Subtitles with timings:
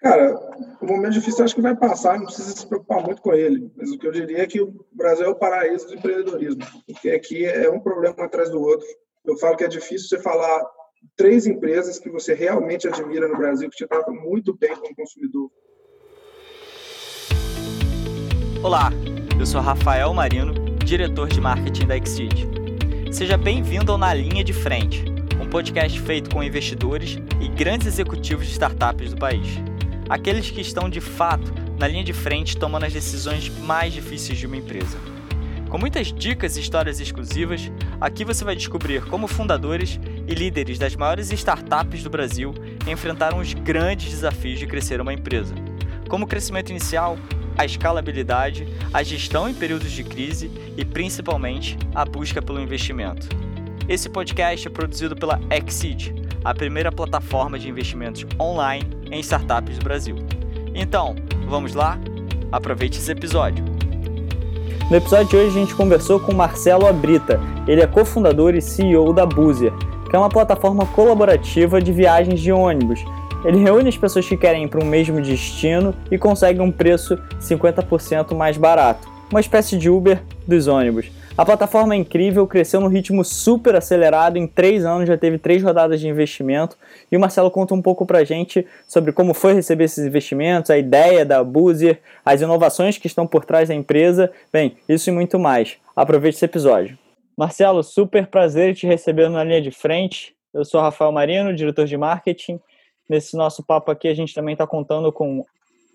[0.00, 0.32] Cara,
[0.80, 3.68] o momento difícil acho que vai passar, não precisa se preocupar muito com ele.
[3.76, 7.10] Mas o que eu diria é que o Brasil é o paraíso do empreendedorismo, porque
[7.10, 8.86] aqui é um problema atrás do outro.
[9.24, 10.64] Eu falo que é difícil você falar
[11.16, 15.50] três empresas que você realmente admira no Brasil, que te tratam muito bem como consumidor.
[18.62, 18.90] Olá,
[19.38, 20.54] eu sou Rafael Marino,
[20.84, 22.48] diretor de marketing da Exceed.
[23.10, 25.04] Seja bem-vindo ao Na Linha de Frente,
[25.42, 29.58] um podcast feito com investidores e grandes executivos de startups do país
[30.08, 34.46] aqueles que estão de fato na linha de frente tomando as decisões mais difíceis de
[34.46, 34.98] uma empresa.
[35.68, 37.70] Com muitas dicas e histórias exclusivas,
[38.00, 42.54] aqui você vai descobrir como fundadores e líderes das maiores startups do Brasil
[42.86, 45.54] enfrentaram os grandes desafios de crescer uma empresa,
[46.08, 47.18] como o crescimento inicial,
[47.56, 53.28] a escalabilidade, a gestão em períodos de crise e principalmente a busca pelo investimento.
[53.86, 59.84] Esse podcast é produzido pela Exceed, a primeira plataforma de investimentos online em startups do
[59.84, 60.16] Brasil.
[60.74, 61.98] Então, vamos lá?
[62.50, 63.64] Aproveite esse episódio.
[64.90, 67.40] No episódio de hoje a gente conversou com Marcelo Abrita.
[67.66, 69.72] Ele é cofundador e CEO da Buzer,
[70.08, 73.04] que é uma plataforma colaborativa de viagens de ônibus.
[73.44, 77.18] Ele reúne as pessoas que querem ir para um mesmo destino e consegue um preço
[77.40, 81.10] 50% mais barato, uma espécie de Uber dos ônibus.
[81.38, 85.62] A plataforma é incrível, cresceu num ritmo super acelerado, em três anos já teve três
[85.62, 86.76] rodadas de investimento.
[87.12, 90.76] E o Marcelo conta um pouco pra gente sobre como foi receber esses investimentos, a
[90.76, 94.32] ideia da Boozer, as inovações que estão por trás da empresa.
[94.52, 95.76] Bem, isso e muito mais.
[95.94, 96.98] Aproveite esse episódio.
[97.36, 100.34] Marcelo, super prazer te receber na linha de frente.
[100.52, 102.58] Eu sou Rafael Marino, diretor de marketing.
[103.08, 105.44] Nesse nosso papo aqui, a gente também está contando com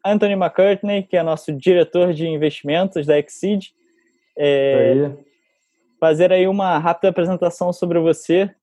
[0.06, 3.74] Anthony McCartney, que é nosso diretor de investimentos da Exceed.
[4.38, 5.12] É,
[6.04, 8.54] fazer aí uma rápida apresentação sobre você.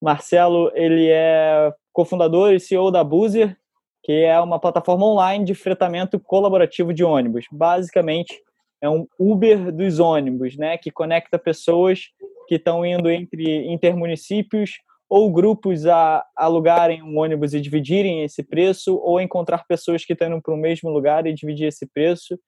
[0.00, 3.56] Marcelo, ele é cofundador e CEO da Buzer,
[4.00, 7.46] que é uma plataforma online de fretamento colaborativo de ônibus.
[7.50, 8.40] Basicamente,
[8.80, 12.10] é um Uber dos ônibus, né, que conecta pessoas
[12.46, 14.74] que estão indo entre intermunicípios
[15.10, 20.28] ou grupos a alugarem um ônibus e dividirem esse preço, ou encontrar pessoas que estão
[20.28, 22.38] indo para o mesmo lugar e dividir esse preço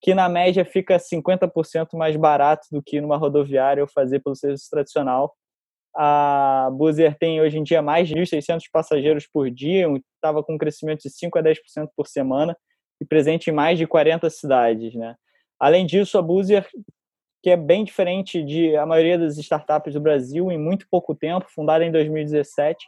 [0.00, 4.68] que na média fica 50% mais barato do que numa rodoviária ou fazer pelo serviço
[4.70, 5.34] tradicional.
[5.94, 10.58] A Buzer tem hoje em dia mais de 1.600 passageiros por dia, estava com um
[10.58, 11.56] crescimento de 5 a 10%
[11.96, 12.56] por semana
[13.00, 14.94] e presente em mais de 40 cidades.
[14.94, 15.14] Né?
[15.58, 16.68] Além disso, a Buzer,
[17.42, 21.46] que é bem diferente de a maioria das startups do Brasil, em muito pouco tempo,
[21.48, 22.84] fundada em 2017,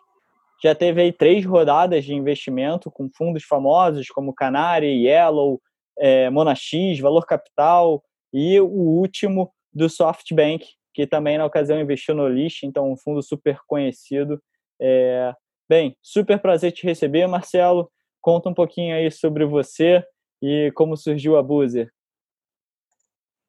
[0.63, 5.61] já teve aí três rodadas de investimento com fundos famosos como Canary, Yellow,
[5.99, 6.71] é, Monax,
[7.01, 12.91] Valor Capital e o último do SoftBank, que também na ocasião investiu no List, então
[12.91, 14.43] um fundo super conhecido.
[14.81, 15.33] É,
[15.69, 17.91] bem, super prazer te receber, Marcelo.
[18.21, 20.05] Conta um pouquinho aí sobre você
[20.43, 21.91] e como surgiu a Buzer.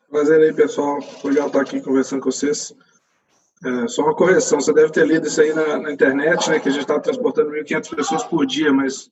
[0.09, 0.99] Prazer aí, pessoal.
[1.23, 2.75] Legal estar aqui conversando com vocês.
[3.63, 6.69] É, só uma correção, você deve ter lido isso aí na, na internet, né, que
[6.69, 9.11] a gente está transportando 1.500 pessoas por dia, mas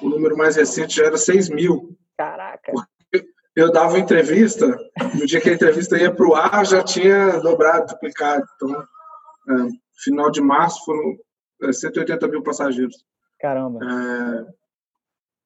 [0.00, 1.94] o número mais recente já era 6 mil.
[3.54, 4.66] Eu dava entrevista,
[5.14, 8.46] no dia que a entrevista ia para o ar, já tinha dobrado, duplicado.
[8.56, 9.68] Então, é,
[10.02, 11.18] final de março foram
[11.70, 13.04] 180 é, mil passageiros.
[13.38, 13.80] Caramba!
[13.84, 14.46] É,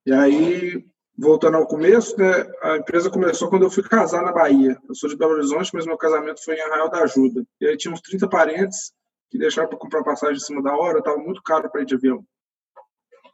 [0.07, 0.85] e aí,
[1.19, 4.79] voltando ao começo, né, a empresa começou quando eu fui casar na Bahia.
[4.89, 7.45] Eu sou de Belo Horizonte, mas meu casamento foi em Arraial da Ajuda.
[7.61, 8.93] E aí tinha uns 30 parentes
[9.29, 11.97] que deixaram para comprar passagem em cima da hora, estava muito caro para ir de
[11.97, 12.25] avião.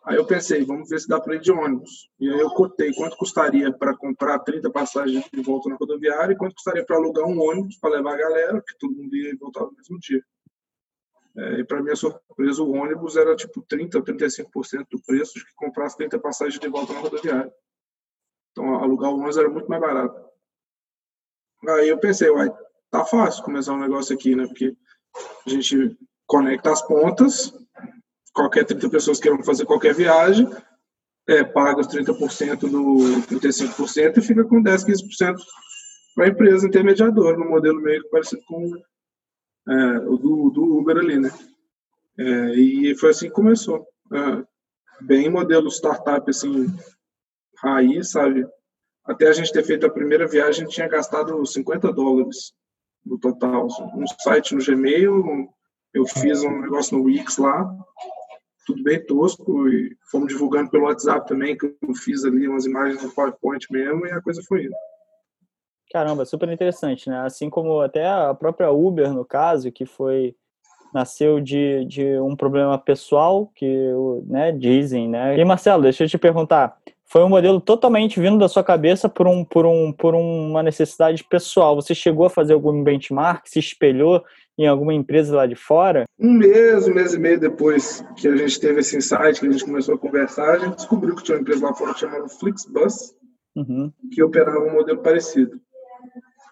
[0.04, 2.10] Aí eu pensei, vamos ver se dá para ir de ônibus.
[2.18, 6.36] E aí eu cotei quanto custaria para comprar 30 passagens de volta na rodoviária e
[6.36, 9.36] quanto custaria para alugar um ônibus para levar a galera, que todo mundo ia e
[9.36, 10.22] voltava no mesmo dia.
[11.36, 15.44] É, e para minha surpresa, o ônibus era tipo 30% ou 35% do preço de
[15.44, 17.52] que comprasse 30 passagens de volta na rodoviária.
[18.50, 20.20] Então, alugar o ônibus era muito mais barato.
[21.68, 22.50] Aí eu pensei, uai,
[22.90, 24.46] tá fácil começar um negócio aqui, né?
[24.46, 24.76] Porque
[25.46, 25.96] a gente
[26.26, 27.52] conecta as pontas,
[28.32, 30.48] qualquer 30 pessoas queiram fazer qualquer viagem,
[31.28, 35.36] é, paga os 30% do 35% e fica com 10, 15%
[36.14, 38.74] para a empresa intermediadora, no modelo meio parecido com
[39.68, 41.30] é, o do, do, Uber ali, né?
[42.18, 43.86] É, e foi assim que começou.
[44.12, 44.44] É,
[45.00, 46.66] bem modelo startup, assim,
[47.62, 48.46] raiz, sabe?
[49.04, 52.52] Até a gente ter feito a primeira viagem, a gente tinha gastado 50 dólares
[53.04, 53.66] no total.
[53.94, 55.48] Um site no Gmail,
[55.94, 57.64] eu fiz um negócio no Wix lá,
[58.66, 63.02] tudo bem tosco e fomos divulgando pelo WhatsApp também, que eu fiz ali umas imagens
[63.02, 64.74] no PowerPoint mesmo e a coisa foi indo.
[65.92, 67.20] Caramba, super interessante, né?
[67.20, 70.34] Assim como até a própria Uber, no caso, que foi
[70.92, 73.90] nasceu de, de um problema pessoal que
[74.26, 75.38] né, dizem, né?
[75.38, 79.26] E Marcelo, deixa eu te perguntar, foi um modelo totalmente vindo da sua cabeça por,
[79.26, 81.74] um, por, um, por uma necessidade pessoal.
[81.76, 84.22] Você chegou a fazer algum benchmark, se espelhou
[84.58, 86.04] em alguma empresa lá de fora?
[86.18, 89.50] Um mês, um mês e meio depois que a gente teve esse insight, que a
[89.50, 93.14] gente começou a conversar, a gente descobriu que tinha uma empresa lá fora chamada Flixbus,
[93.56, 93.92] uhum.
[94.12, 95.60] que operava um modelo parecido.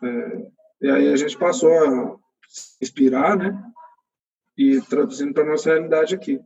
[0.03, 0.47] É,
[0.83, 2.17] e aí a gente passou a
[2.49, 3.63] se inspirar, né?
[4.57, 6.41] E traduzindo para nossa realidade aqui.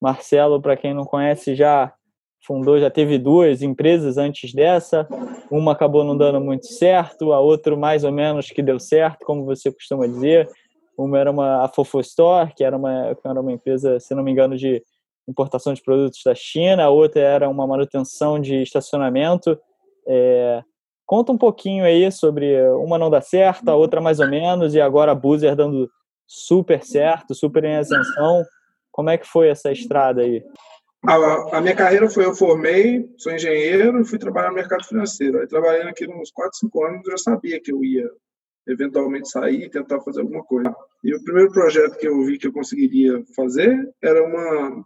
[0.00, 1.92] Marcelo, para quem não conhece, já
[2.46, 5.06] fundou, já teve duas empresas antes dessa.
[5.50, 9.44] Uma acabou não dando muito certo, a outra mais ou menos que deu certo, como
[9.44, 10.48] você costuma dizer.
[11.00, 14.22] Uma era uma a Fofo Store, que era uma, que era uma empresa, se não
[14.22, 14.82] me engano, de
[15.26, 16.84] importação de produtos da China.
[16.84, 19.58] A outra era uma manutenção de estacionamento.
[20.06, 20.62] É,
[21.06, 24.80] conta um pouquinho aí sobre uma não dá certo, a outra mais ou menos, e
[24.80, 25.90] agora a Boozer dando
[26.26, 28.44] super certo, super em ascensão.
[28.92, 30.44] Como é que foi essa estrada aí?
[31.06, 35.38] A, a, minha carreira foi, eu formei, sou engenheiro e fui trabalhar no mercado financeiro.
[35.38, 38.10] Aí trabalhei aqui uns 4, 5 anos, eu já sabia que eu ia
[38.66, 40.74] eventualmente sair e tentar fazer alguma coisa.
[41.02, 44.84] E o primeiro projeto que eu vi que eu conseguiria fazer era uma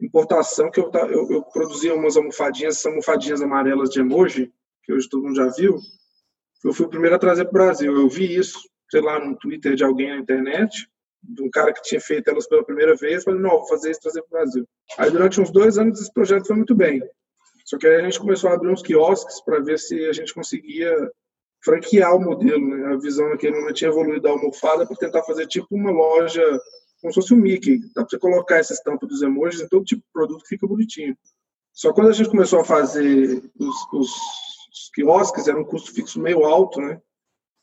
[0.00, 4.52] importação que eu, eu, eu produzia umas almofadinhas, almofadinhas amarelas de emoji,
[4.82, 5.76] que hoje todo mundo já viu.
[6.64, 7.94] Eu fui o primeiro a trazer para o Brasil.
[7.94, 8.58] Eu vi isso,
[8.90, 10.88] sei lá, no Twitter de alguém na internet
[11.28, 14.00] de um cara que tinha feito elas pela primeira vez, falei, não, vou fazer isso
[14.00, 14.68] trazer para o Brasil.
[14.98, 17.02] Aí durante uns dois anos esse projeto foi muito bem.
[17.64, 20.32] Só que aí a gente começou a abrir uns quiosques para ver se a gente
[20.32, 20.94] conseguia
[21.66, 22.68] franquear o modelo.
[22.68, 22.94] Né?
[22.94, 26.42] A visão naquele momento tinha evoluído da almofada para tentar fazer tipo uma loja,
[27.00, 27.80] como se fosse um Mickey.
[27.92, 30.66] Dá para você colocar essa estampa dos emojis em todo tipo de produto que fica
[30.66, 31.18] bonitinho.
[31.72, 36.20] Só quando a gente começou a fazer os, os, os quiosques, era um custo fixo
[36.20, 37.00] meio alto, né?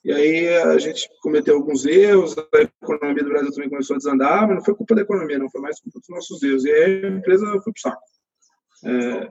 [0.03, 4.45] E aí a gente cometeu alguns erros, a economia do Brasil também começou a desandar,
[4.45, 6.65] mas não foi culpa da economia, não, foi mais culpa dos nossos erros.
[6.65, 8.01] E aí a empresa foi pro saco.
[8.85, 9.29] É,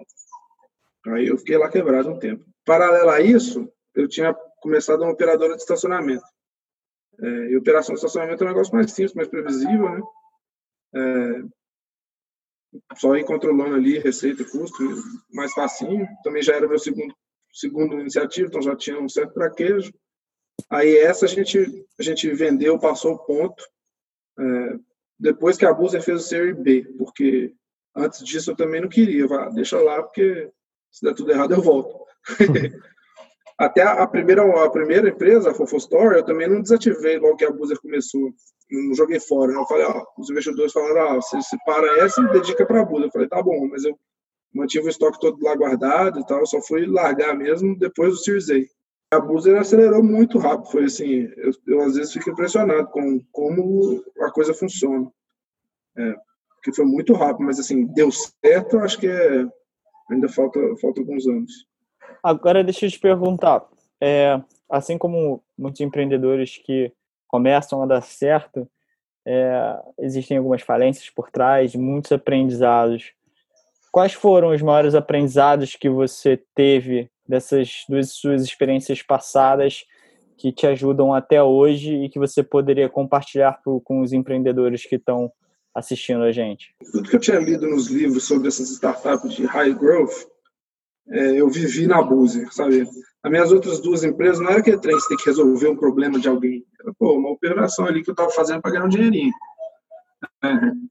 [1.13, 2.43] aí eu fiquei lá quebrado um tempo.
[2.65, 6.25] Paralelo a isso, eu tinha começado uma operadora de estacionamento.
[7.21, 10.03] É, e operação de estacionamento é um negócio mais simples, mais previsível, né?
[10.95, 11.43] É,
[12.97, 14.79] só ir controlando ali receita custo,
[15.31, 16.07] mais facinho.
[16.25, 17.15] Também já era meu segundo,
[17.53, 19.93] segundo iniciativa, então já tinha um certo traquejo.
[20.71, 23.63] Aí essa a gente, a gente vendeu, passou o ponto,
[24.39, 24.79] é,
[25.19, 27.55] depois que a Buser fez o Série B, porque
[27.95, 30.51] antes disso eu também não queria, vá, deixa lá, porque
[30.91, 32.07] se der tudo errado eu volto.
[33.59, 37.45] Até a primeira, a primeira empresa, a Fofo Store, eu também não desativei logo que
[37.45, 38.33] a Buser começou,
[38.71, 39.53] não joguei fora.
[39.53, 42.85] Eu falei, ó, os investidores falaram, ó, você se para essa e dedica para a
[42.85, 43.07] Buser.
[43.07, 43.97] Eu falei, tá bom, mas eu
[44.55, 48.51] mantive o estoque todo lá guardado e tal, só fui largar mesmo depois do Series
[48.51, 50.71] A a Buzer acelerou muito rápido.
[50.71, 55.13] Foi assim, eu, eu, às vezes fico impressionado com como a coisa funciona.
[55.99, 56.15] É,
[56.63, 59.45] que foi muito rápido, mas assim, deu certo, acho que é,
[60.11, 61.67] ainda falta, falta alguns anos.
[62.23, 63.65] Agora deixa eu te perguntar,
[64.01, 64.41] é,
[64.71, 66.93] assim como muitos empreendedores que
[67.27, 68.69] começam a dar certo,
[69.27, 73.13] é, existem algumas falências por trás, muitos aprendizados.
[73.91, 79.85] Quais foram os maiores aprendizados que você teve dessas duas suas experiências passadas
[80.37, 84.97] que te ajudam até hoje e que você poderia compartilhar pro, com os empreendedores que
[84.97, 85.31] estão
[85.75, 86.75] assistindo a gente?
[86.91, 90.27] Tudo que eu tinha lido nos livros sobre essas startups de high growth,
[91.13, 92.89] é, eu vivi na Boozer, sabe?
[93.23, 96.27] As minhas outras duas empresas não era que você tem que resolver um problema de
[96.27, 96.65] alguém.
[96.81, 99.33] Era, pô, uma operação ali que eu estava fazendo para ganhar um dinheirinho.
[100.43, 100.49] É,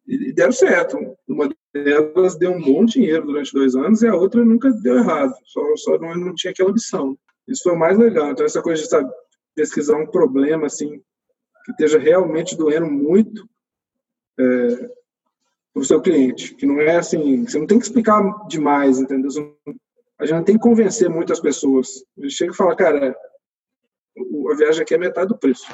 [0.08, 0.98] e deram certo.
[1.28, 5.34] Uma delas deu um bom dinheiro durante dois anos e a outra nunca deu errado.
[5.46, 7.18] Só, só não, não tinha aquela opção.
[7.48, 8.32] Isso foi mais legal.
[8.32, 9.10] Então, essa coisa de sabe,
[9.56, 11.02] pesquisar um problema assim
[11.66, 13.48] que esteja realmente doendo muito
[14.40, 14.90] é,
[15.74, 16.56] para o seu cliente.
[16.56, 19.30] Que não é assim, você não tem que explicar demais, entendeu?
[20.22, 22.06] A gente não tem que convencer muitas pessoas.
[22.30, 23.16] Chega e fala, cara,
[24.16, 25.66] a viagem aqui é metade do preço.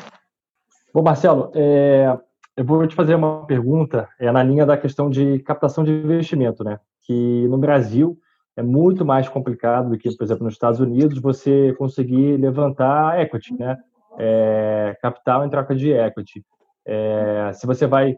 [0.93, 2.17] Bom, Marcelo, é,
[2.55, 6.63] eu vou te fazer uma pergunta é na linha da questão de captação de investimento,
[6.63, 6.79] né?
[7.01, 8.17] Que no Brasil
[8.55, 13.53] é muito mais complicado do que, por exemplo, nos Estados Unidos, você conseguir levantar equity,
[13.53, 13.77] né?
[14.17, 16.41] É, capital em troca de equity.
[16.85, 18.15] É, se você vai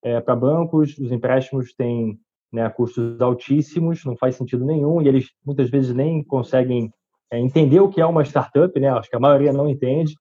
[0.00, 2.20] é, para bancos, os empréstimos têm
[2.52, 6.92] né, custos altíssimos, não faz sentido nenhum, e eles muitas vezes nem conseguem
[7.30, 8.88] é, entender o que é uma startup, né?
[8.90, 10.14] Acho que a maioria não entende,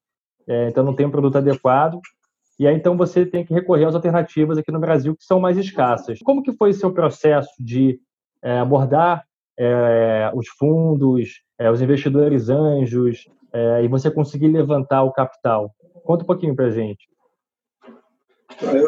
[0.47, 1.99] é, então não tem um produto adequado.
[2.57, 5.57] E aí, então, você tem que recorrer às alternativas aqui no Brasil, que são mais
[5.57, 6.19] escassas.
[6.19, 7.99] Como que foi o seu processo de
[8.41, 9.23] é, abordar
[9.57, 15.71] é, os fundos, é, os investidores anjos, é, e você conseguir levantar o capital?
[16.03, 17.07] Conta um pouquinho para a gente.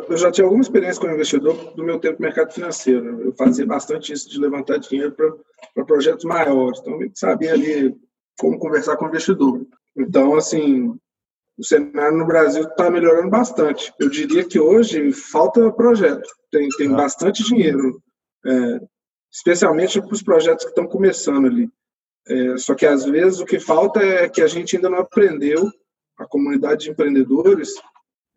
[0.10, 3.22] Eu já tinha alguma experiência como investidor do meu tempo no mercado financeiro.
[3.22, 5.15] Eu fazia bastante isso de levantar dinheiro
[5.75, 6.79] para projetos maiores.
[6.79, 7.96] Então, eu sabia ali
[8.39, 9.65] como conversar com o investidor.
[9.96, 10.96] Então, assim,
[11.58, 13.93] o cenário no Brasil está melhorando bastante.
[14.00, 16.29] Eu diria que hoje falta projeto.
[16.51, 16.96] Tem, tem ah.
[16.96, 18.01] bastante dinheiro,
[18.46, 18.79] é,
[19.32, 21.70] especialmente para os projetos que estão começando ali.
[22.27, 25.70] É, só que, às vezes, o que falta é que a gente ainda não aprendeu,
[26.17, 27.74] a comunidade de empreendedores,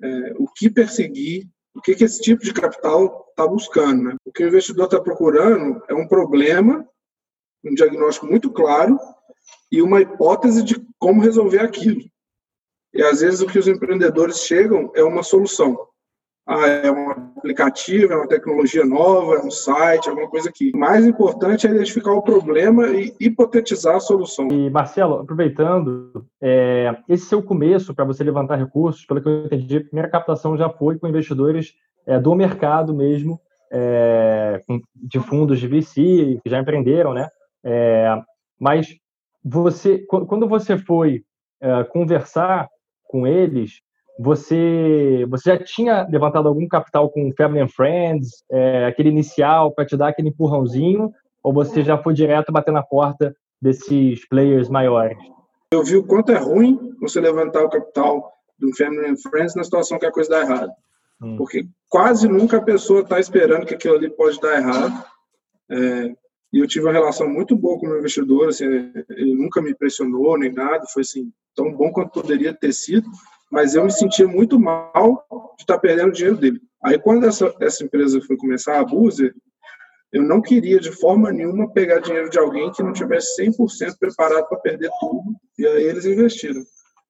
[0.02, 4.04] é, o que perseguir, o que, que esse tipo de capital está buscando.
[4.04, 4.16] Né?
[4.24, 6.86] O que o investidor está procurando é um problema,
[7.64, 8.98] um diagnóstico muito claro
[9.70, 12.02] e uma hipótese de como resolver aquilo.
[12.94, 15.76] E às vezes o que os empreendedores chegam é uma solução.
[16.48, 20.70] Ah, é um aplicativo, é uma tecnologia nova, é um site, alguma coisa aqui.
[20.72, 24.46] O mais importante é identificar o problema e hipotetizar a solução.
[24.52, 29.78] E, Marcelo, aproveitando, é, esse seu começo para você levantar recursos, pelo que eu entendi,
[29.78, 31.74] a primeira captação já foi com investidores
[32.06, 33.40] é, do mercado mesmo,
[33.72, 34.62] é,
[34.94, 37.28] de fundos de VC, que já empreenderam, né?
[37.64, 38.22] É,
[38.56, 38.86] mas
[39.44, 41.24] você, quando você foi
[41.60, 42.68] é, conversar
[43.08, 43.80] com eles,
[44.18, 49.84] você, você já tinha levantado algum capital com Family and Friends, é, aquele inicial para
[49.84, 55.18] te dar aquele empurrãozinho, ou você já foi direto bater na porta desses players maiores?
[55.72, 59.64] Eu vi o quanto é ruim você levantar o capital do Family and Friends na
[59.64, 60.72] situação que a coisa dá errado.
[61.20, 61.36] Hum.
[61.36, 65.04] Porque quase nunca a pessoa está esperando que aquilo ali pode dar errado.
[65.70, 66.12] É,
[66.52, 68.64] e eu tive uma relação muito boa com o meu investidor, assim,
[69.10, 73.10] ele nunca me pressionou nem nada, foi assim, tão bom quanto poderia ter sido
[73.50, 75.24] mas eu me sentia muito mal
[75.56, 76.60] de estar perdendo o dinheiro dele.
[76.84, 79.34] Aí, quando essa, essa empresa foi começar a Buzer,
[80.12, 84.48] eu não queria de forma nenhuma pegar dinheiro de alguém que não tivesse 100% preparado
[84.48, 86.62] para perder tudo, e aí eles investiram.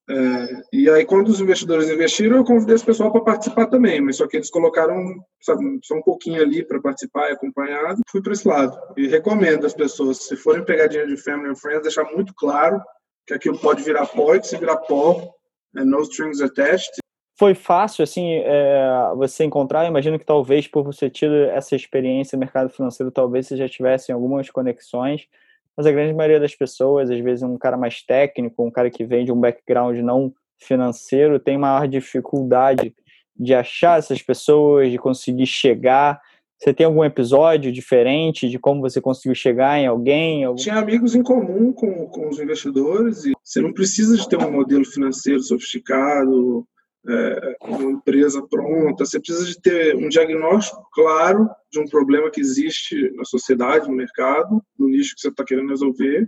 [0.08, 4.16] É, e aí, quando os investidores investiram, eu convidei esse pessoal para participar também, mas
[4.16, 4.96] só que eles colocaram
[5.40, 8.78] sabe, só um pouquinho ali para participar e acompanhar, fui para esse lado.
[8.96, 12.80] E recomendo às pessoas, se forem pegar dinheiro de Family and Friends, deixar muito claro
[13.26, 15.34] que aquilo pode virar pó, e se virar pó,
[15.74, 16.90] no strings attached.
[17.38, 19.84] Foi fácil, assim, é, você encontrar?
[19.84, 23.68] Eu imagino que talvez por você ter essa experiência no mercado financeiro, talvez você já
[23.68, 25.28] tivesse algumas conexões,
[25.76, 29.04] mas a grande maioria das pessoas, às vezes um cara mais técnico, um cara que
[29.04, 32.94] vem de um background não financeiro, tem maior dificuldade
[33.38, 36.18] de achar essas pessoas, de conseguir chegar.
[36.58, 40.44] Você tem algum episódio diferente de como você conseguiu chegar em alguém?
[40.44, 40.56] Algum...
[40.56, 44.50] Tinha amigos em comum com, com os investidores e você não precisa de ter um
[44.50, 46.66] modelo financeiro sofisticado,
[47.08, 49.04] é, uma empresa pronta.
[49.04, 53.94] Você precisa de ter um diagnóstico claro de um problema que existe na sociedade, no
[53.94, 56.26] mercado, no nicho que você está querendo resolver.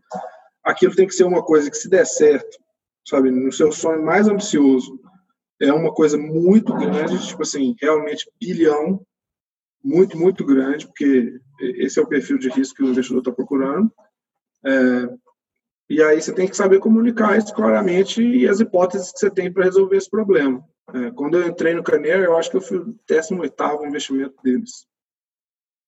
[0.62, 2.58] Aquilo tem que ser uma coisa que se der certo,
[3.06, 5.00] sabe, no seu sonho mais ambicioso,
[5.60, 9.00] é uma coisa muito grande, tipo assim, realmente bilhão,
[9.82, 13.90] muito, muito grande, porque esse é o perfil de risco que o investidor está procurando.
[14.64, 15.08] É,
[15.90, 19.52] e aí você tem que saber comunicar isso claramente e as hipóteses que você tem
[19.52, 20.62] para resolver esse problema.
[20.94, 24.86] É, quando eu entrei no Caneiro, eu acho que eu fui o 18º investimento deles.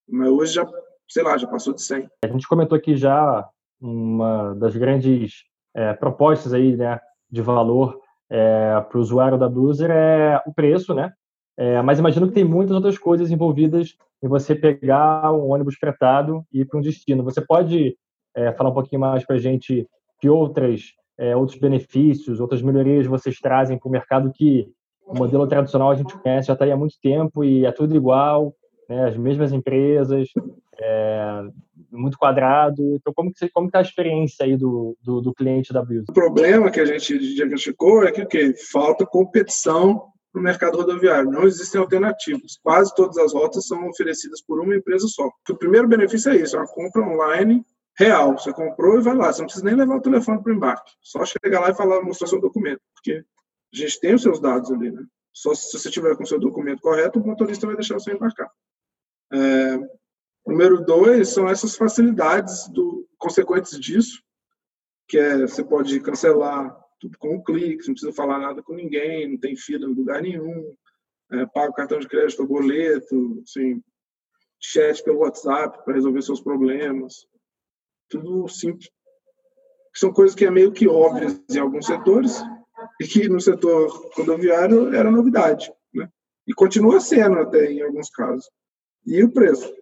[0.09, 0.67] Mas hoje já,
[1.09, 2.09] sei lá, já passou de 100.
[2.25, 3.49] A gente comentou aqui já
[3.81, 5.45] uma das grandes
[5.75, 6.99] é, propostas aí, né,
[7.31, 11.13] de valor é, para o usuário da Bruiser é o preço, né?
[11.61, 16.43] É, mas imagino que tem muitas outras coisas envolvidas em você pegar um ônibus fretado
[16.51, 17.23] e ir para um destino.
[17.23, 17.99] Você pode
[18.35, 19.87] é, falar um pouquinho mais para a gente
[20.19, 24.69] que outras, é, outros benefícios, outras melhorias vocês trazem para o mercado que
[25.07, 27.95] o modelo tradicional a gente conhece já está aí há muito tempo e é tudo
[27.95, 28.55] igual,
[28.89, 30.29] né, as mesmas empresas,
[30.81, 31.43] é,
[31.93, 32.95] muito quadrado.
[32.95, 36.07] Então, como que como está a experiência aí do, do, do cliente da Bills?
[36.09, 41.31] O problema que a gente diagnosticou é que, que falta competição no mercado rodoviário.
[41.31, 42.59] Não existem alternativas.
[42.63, 45.31] Quase todas as rotas são oferecidas por uma empresa só.
[45.49, 47.65] O primeiro benefício é isso, é uma compra online
[47.99, 48.39] real.
[48.39, 49.33] Você comprou e vai lá.
[49.33, 50.93] Você não precisa nem levar o telefone para o embarque.
[51.03, 52.81] Só chegar lá e falar, mostrar seu documento.
[52.95, 53.25] Porque
[53.73, 55.05] a gente tem os seus dados ali, né?
[55.33, 58.51] Só se você tiver com o seu documento correto, o motorista vai deixar você embarcar.
[59.33, 59.79] É,
[60.47, 64.21] número dois são essas facilidades do, consequentes disso,
[65.09, 69.29] que é você pode cancelar tudo com um clique, não precisa falar nada com ninguém,
[69.29, 70.75] não tem fila em lugar nenhum,
[71.33, 73.83] é, paga cartão de crédito, boleto, assim,
[74.61, 77.27] chat pelo WhatsApp para resolver seus problemas,
[78.09, 78.91] tudo simples.
[79.95, 82.41] São coisas que é meio que óbvias em alguns setores
[83.01, 86.09] e que no setor rodoviário era novidade, né?
[86.47, 88.49] E continua sendo até em alguns casos.
[89.07, 89.73] E o preço.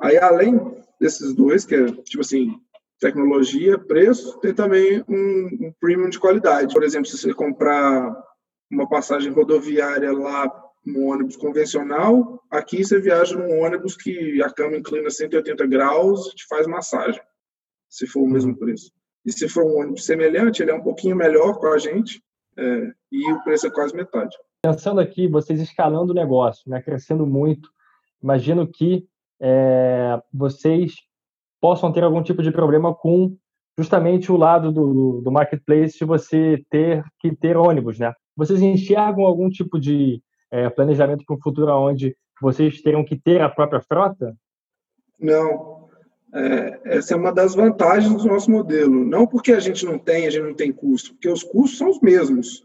[0.00, 0.60] Aí, além
[1.00, 2.60] desses dois, que é, tipo assim,
[3.00, 6.74] tecnologia, preço, tem também um, um premium de qualidade.
[6.74, 8.14] Por exemplo, se você comprar
[8.70, 10.50] uma passagem rodoviária lá
[10.84, 16.34] num ônibus convencional, aqui você viaja num ônibus que a cama inclina 180 graus e
[16.34, 17.20] te faz massagem,
[17.88, 18.92] se for o mesmo preço.
[19.24, 22.22] E se for um ônibus semelhante, ele é um pouquinho melhor com a gente
[22.56, 24.36] é, e o preço é quase metade.
[24.62, 27.70] Pensando aqui, vocês escalando o negócio, né, crescendo muito,
[28.22, 29.06] imagino que
[29.40, 30.94] é, vocês
[31.60, 33.36] possam ter algum tipo de problema com
[33.78, 38.12] justamente o lado do, do marketplace de você ter que ter ônibus, né?
[38.36, 43.40] Vocês enxergam algum tipo de é, planejamento para o futuro onde vocês terão que ter
[43.40, 44.34] a própria frota?
[45.20, 45.88] Não.
[46.34, 49.04] É, essa é uma das vantagens do nosso modelo.
[49.04, 51.90] Não porque a gente não tem, a gente não tem custo, porque os custos são
[51.90, 52.64] os mesmos.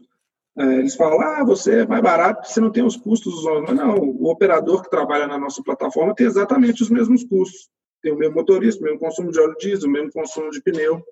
[0.56, 3.44] É, eles falam, ah, você é mais barato porque você não tem os custos dos
[3.44, 3.74] ônibus.
[3.74, 7.68] Não, o operador que trabalha na nossa plataforma tem exatamente os mesmos custos.
[8.04, 11.02] Tem o mesmo motorista, o mesmo consumo de óleo diesel, o mesmo consumo de pneu.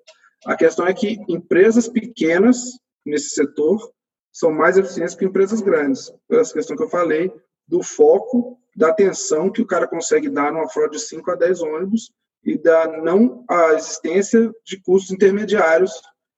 [0.45, 2.59] A questão é que empresas pequenas
[3.03, 3.91] nesse setor
[4.31, 6.13] são mais eficientes que empresas grandes.
[6.29, 7.33] Essa questão que eu falei,
[7.67, 11.63] do foco, da atenção que o cara consegue dar numa frota de 5 a 10
[11.63, 12.11] ônibus
[12.43, 15.91] e da não a existência de custos intermediários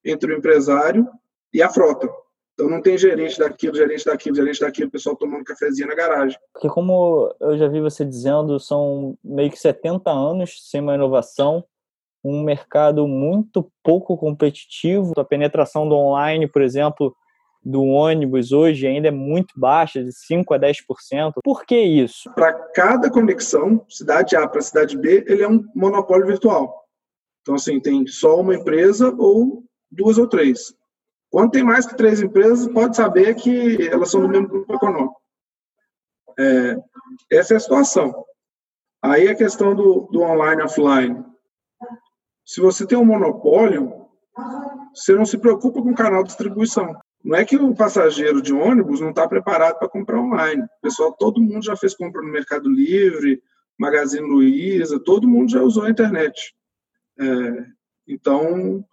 [0.06, 1.06] entre o empresário
[1.54, 2.10] e a frota.
[2.56, 6.40] Então não tem gerente daquilo, gerente daquilo, gerente daquilo, pessoal tomando cafezinho na garagem.
[6.54, 11.66] Porque como eu já vi você dizendo, são meio que 70 anos sem uma inovação,
[12.24, 17.14] um mercado muito pouco competitivo, a penetração do online, por exemplo,
[17.62, 21.34] do ônibus hoje ainda é muito baixa, de 5 a 10%.
[21.44, 22.32] Por que isso?
[22.36, 26.86] Para cada conexão, cidade A para cidade B, ele é um monopólio virtual.
[27.42, 30.74] Então, assim, tem só uma empresa ou duas ou três.
[31.30, 35.22] Quando tem mais que três empresas, pode saber que elas são do mesmo grupo econômico.
[36.38, 36.78] É,
[37.32, 38.26] essa é a situação.
[39.02, 41.24] Aí a questão do, do online offline.
[42.46, 44.08] Se você tem um monopólio,
[44.94, 46.96] você não se preocupa com o canal de distribuição.
[47.24, 50.64] Não é que o passageiro de ônibus não está preparado para comprar online.
[50.82, 53.42] Pessoal, todo mundo já fez compra no Mercado Livre,
[53.80, 56.56] Magazine Luiza, todo mundo já usou a internet.
[57.20, 57.66] É,
[58.08, 58.86] então,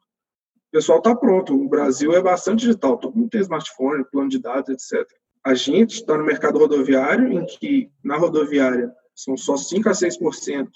[0.73, 1.55] pessoal está pronto.
[1.55, 5.07] O Brasil é bastante digital, todo mundo tem smartphone, plano de dados, etc.
[5.45, 10.69] A gente está no mercado rodoviário, em que na rodoviária são só 5 a 6%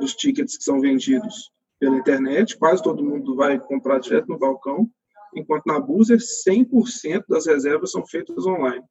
[0.00, 4.88] dos tickets que são vendidos pela internet, quase todo mundo vai comprar direto no balcão
[5.34, 8.82] enquanto na Buser 100% das reservas são feitas online.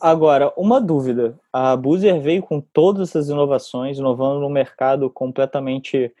[0.00, 1.38] Agora, uma dúvida.
[1.52, 6.14] A Buzer veio com todas essas inovações, inovando num mercado completamente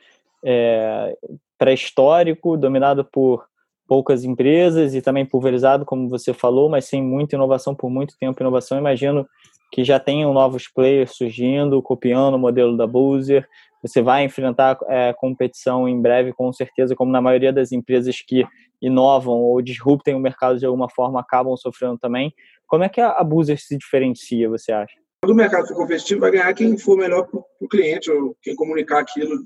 [0.44, 1.16] é,
[1.56, 3.47] pré-histórico, dominado por
[3.88, 8.40] poucas empresas e também pulverizado, como você falou, mas sem muita inovação por muito tempo.
[8.42, 9.26] Inovação, imagino
[9.72, 13.48] que já tenham novos players surgindo, copiando o modelo da Buzer.
[13.82, 18.46] Você vai enfrentar é, competição em breve, com certeza, como na maioria das empresas que
[18.80, 22.32] inovam ou disruptem o mercado de alguma forma acabam sofrendo também.
[22.66, 24.94] Como é que a Buzer se diferencia, você acha?
[25.22, 28.54] Quando o mercado for competitivo, vai ganhar quem for melhor para o cliente, ou quem
[28.54, 29.38] comunicar aquilo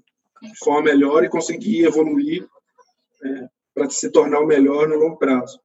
[0.42, 2.44] de forma melhor e conseguir evoluir
[3.24, 5.58] é, para se tornar o melhor no longo prazo.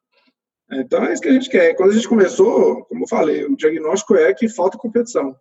[0.72, 1.74] Então é isso que a gente quer.
[1.76, 5.36] Quando a gente começou, como eu falei, o diagnóstico é que falta competição.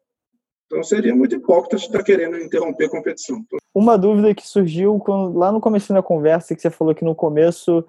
[0.67, 3.45] Então seria muito hipócrita estar querendo interromper a competição.
[3.75, 5.01] Uma dúvida que surgiu
[5.35, 7.85] lá no começo da conversa, que você falou que no começo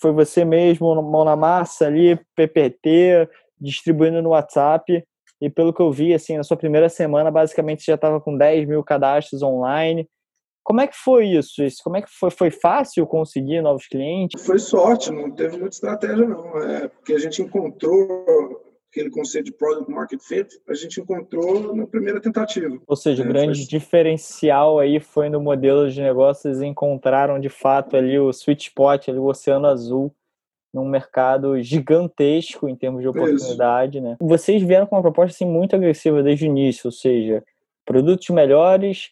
[0.00, 3.28] foi você mesmo, mão na massa ali, PPT,
[3.60, 5.04] distribuindo no WhatsApp.
[5.40, 8.66] E pelo que eu vi, assim, na sua primeira semana, basicamente já estava com 10
[8.66, 10.08] mil cadastros online.
[10.64, 11.62] Como é que foi isso?
[11.84, 12.30] Como é que foi?
[12.30, 14.44] Foi fácil conseguir novos clientes?
[14.44, 16.58] Foi sorte, não teve muita estratégia, não.
[16.58, 21.86] É porque a gente encontrou aquele conceito de product market fit, a gente encontrou na
[21.86, 22.78] primeira tentativa.
[22.86, 23.68] Ou seja, o é, grande foi...
[23.68, 29.18] diferencial aí foi no modelo de negócios, encontraram de fato ali o sweet spot, ali
[29.18, 30.14] o oceano azul,
[30.72, 34.06] num mercado gigantesco em termos de oportunidade, Isso.
[34.06, 34.16] né?
[34.20, 37.44] Vocês vieram com uma proposta assim muito agressiva desde o início, ou seja,
[37.84, 39.10] produtos melhores,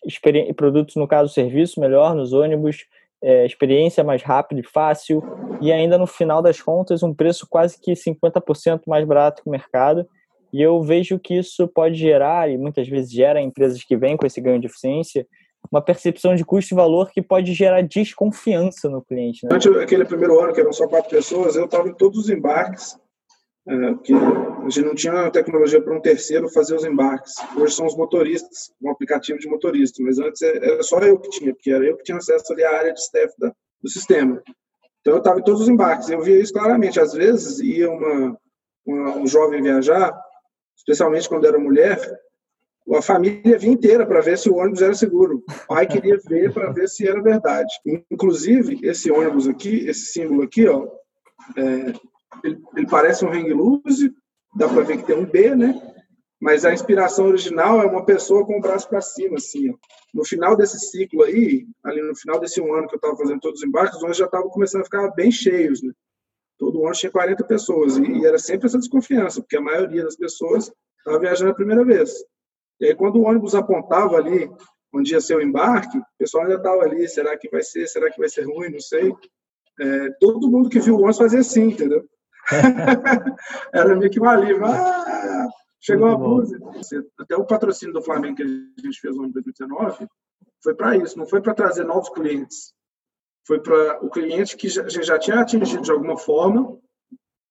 [0.57, 2.87] produtos no caso serviço melhor nos ônibus,
[3.23, 5.23] é, experiência mais rápida e fácil,
[5.61, 9.53] e ainda no final das contas um preço quase que 50% mais barato que o
[9.53, 10.07] mercado.
[10.53, 14.17] E eu vejo que isso pode gerar, e muitas vezes gera em empresas que vêm
[14.17, 15.27] com esse ganho de eficiência,
[15.71, 19.45] uma percepção de custo e valor que pode gerar desconfiança no cliente.
[19.45, 19.51] Né?
[19.51, 22.99] Durante aquele primeiro ano, que eram só quatro pessoas, eu estava em todos os embarques
[23.69, 27.35] é, porque a gente não tinha tecnologia para um terceiro fazer os embarques.
[27.57, 31.55] Hoje são os motoristas, um aplicativo de motorista, mas antes era só eu que tinha,
[31.55, 34.43] porque era eu que tinha acesso ali à área de staff da, do sistema.
[35.01, 36.99] Então eu estava em todos os embarques, eu via isso claramente.
[36.99, 38.37] Às vezes ia uma,
[38.85, 40.13] uma, um jovem viajar,
[40.77, 42.01] especialmente quando era mulher,
[42.95, 45.43] a família vinha inteira para ver se o ônibus era seguro.
[45.49, 47.73] O pai queria ver para ver se era verdade.
[48.11, 50.89] Inclusive, esse ônibus aqui, esse símbolo aqui, ó,
[51.57, 51.93] é,
[52.43, 54.15] ele, ele parece um hang loose,
[54.57, 55.93] dá para ver que tem um B, né?
[56.43, 59.71] mas a inspiração original é uma pessoa com o braço para cima, assim.
[59.71, 59.75] Ó.
[60.13, 63.39] No final desse ciclo aí, ali no final desse um ano que eu estava fazendo
[63.39, 65.93] todos os embarques, os ônibus já estavam começando a ficar bem cheios, né?
[66.59, 70.73] Todo ônibus tinha 40 pessoas, e, era sempre essa desconfiança, porque a maioria das pessoas
[70.99, 72.13] estava viajando a primeira vez.
[72.81, 74.51] E aí, quando o ônibus apontava ali
[74.93, 78.11] onde ia ser o embarque, o pessoal ainda estava ali, será que vai ser, será
[78.11, 79.15] que vai ser ruim, não sei.
[79.81, 82.05] É, todo mundo que viu o ônibus fazia assim, entendeu?
[83.73, 84.65] Era meio que um alívio.
[84.65, 85.49] Ah,
[85.81, 87.07] chegou Muito a música.
[87.19, 90.07] Até o patrocínio do Flamengo que a gente fez no ano 2019
[90.63, 92.73] foi para isso, não foi para trazer novos clientes.
[93.45, 96.79] Foi para o cliente que a gente já tinha atingido de alguma forma,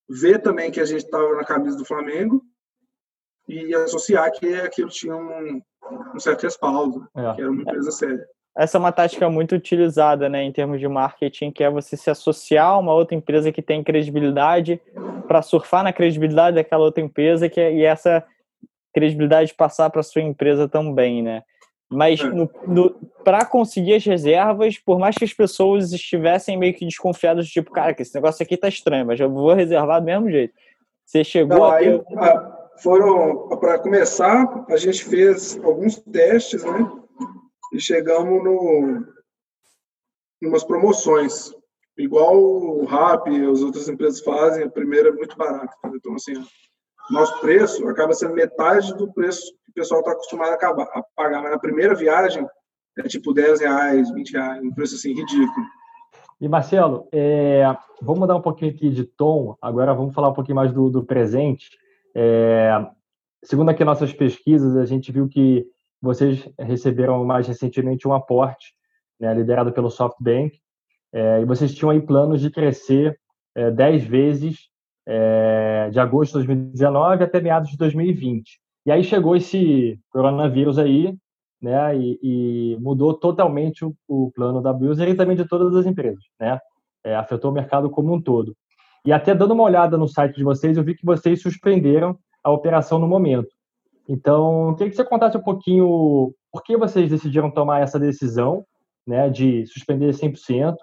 [0.10, 2.41] ver também que a gente estava na camisa do Flamengo
[3.47, 5.62] e associar que aquilo tinha um,
[6.15, 7.34] um certo respaldo, é.
[7.36, 8.25] que era uma empresa séria.
[8.58, 12.10] Essa é uma tática muito utilizada né, em termos de marketing, que é você se
[12.10, 14.82] associar a uma outra empresa que tem credibilidade
[15.28, 18.24] para surfar na credibilidade daquela outra empresa que, é, e essa
[18.94, 21.44] credibilidade passar para sua empresa também, né?
[21.90, 22.28] Mas é.
[23.24, 27.94] para conseguir as reservas, por mais que as pessoas estivessem meio que desconfiadas, tipo, cara,
[27.94, 30.54] que esse negócio aqui tá estranho, mas eu vou reservar do mesmo jeito.
[31.06, 31.76] Você chegou Não, a...
[31.76, 32.02] aí,
[32.82, 36.90] foram, para começar, a gente fez alguns testes, né?
[37.71, 39.05] E chegamos no,
[40.43, 41.53] umas promoções.
[41.97, 45.75] Igual o RAP e as outras empresas fazem, a primeira é muito barata.
[45.93, 46.34] Então, assim,
[47.10, 51.41] nosso preço acaba sendo metade do preço que o pessoal está acostumado a, pagar.
[51.41, 52.47] Mas na primeira viagem
[52.97, 55.65] é tipo 10 reais, 20 reais, um preço assim ridículo.
[56.39, 57.63] E Marcelo, é,
[58.01, 61.03] vamos mudar um pouquinho aqui de tom, agora vamos falar um pouquinho mais do, do
[61.03, 61.69] presente.
[62.15, 62.88] É,
[63.43, 65.67] segundo aqui nossas pesquisas, a gente viu que
[66.02, 68.74] vocês receberam mais recentemente um aporte
[69.20, 70.60] né, liderado pelo SoftBank
[71.14, 73.20] é, e vocês tinham aí planos de crescer
[73.54, 74.70] é, 10 vezes
[75.06, 78.60] é, de agosto de 2019 até meados de 2020.
[78.86, 81.16] E aí chegou esse coronavírus aí,
[81.62, 85.86] né, e, e mudou totalmente o, o, plano da Builder e também de todas as
[85.86, 86.60] empresas, né,
[87.04, 88.56] é, afetou o mercado como um todo.
[89.06, 92.52] E até dando uma olhada no site de vocês, eu vi que vocês suspenderam a
[92.52, 93.50] operação no momento.
[94.08, 98.66] Então, queria que você contasse um pouquinho por que vocês decidiram tomar essa decisão,
[99.06, 100.76] né, de suspender 100%,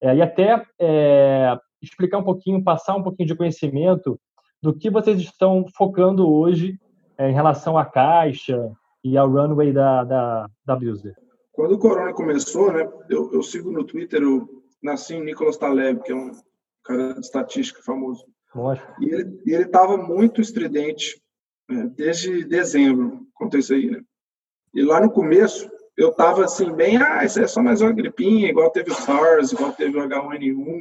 [0.00, 4.18] é, e até é, explicar um pouquinho, passar um pouquinho de conhecimento
[4.62, 6.78] do que vocês estão focando hoje
[7.16, 8.70] é, em relação à caixa
[9.02, 11.14] e ao runway da, da, da Builder.
[11.52, 14.48] Quando o corona começou, né, eu, eu sigo no Twitter o
[14.82, 16.32] Nassim Nicolas Taleb, que é um
[16.82, 18.24] cara de estatística famoso.
[18.54, 18.92] Lógico.
[19.00, 21.22] E ele estava muito estridente
[21.68, 24.00] né, desde dezembro, aconteceu aí, né?
[24.72, 28.48] E lá no começo, eu estava assim, bem, ah, isso é só mais uma gripinha,
[28.48, 30.80] igual teve o SARS, igual teve o H1N1,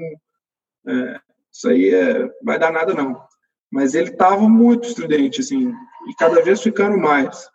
[0.87, 1.19] é,
[1.51, 3.21] isso aí é, vai dar nada não.
[3.71, 5.71] Mas ele estava muito estridente, assim,
[6.07, 7.47] e cada vez ficando mais.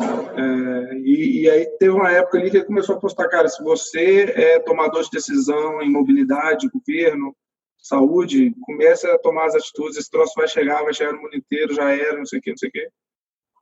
[0.00, 3.62] É, e, e, aí teve uma época ali que ele começou a postar, cara, se
[3.62, 7.36] você é tomador de decisão em mobilidade, governo,
[7.82, 11.74] saúde, comece a tomar as atitudes, esse troço vai chegar, vai chegar no mundo inteiro,
[11.74, 12.88] já era, não sei o que, não sei o que.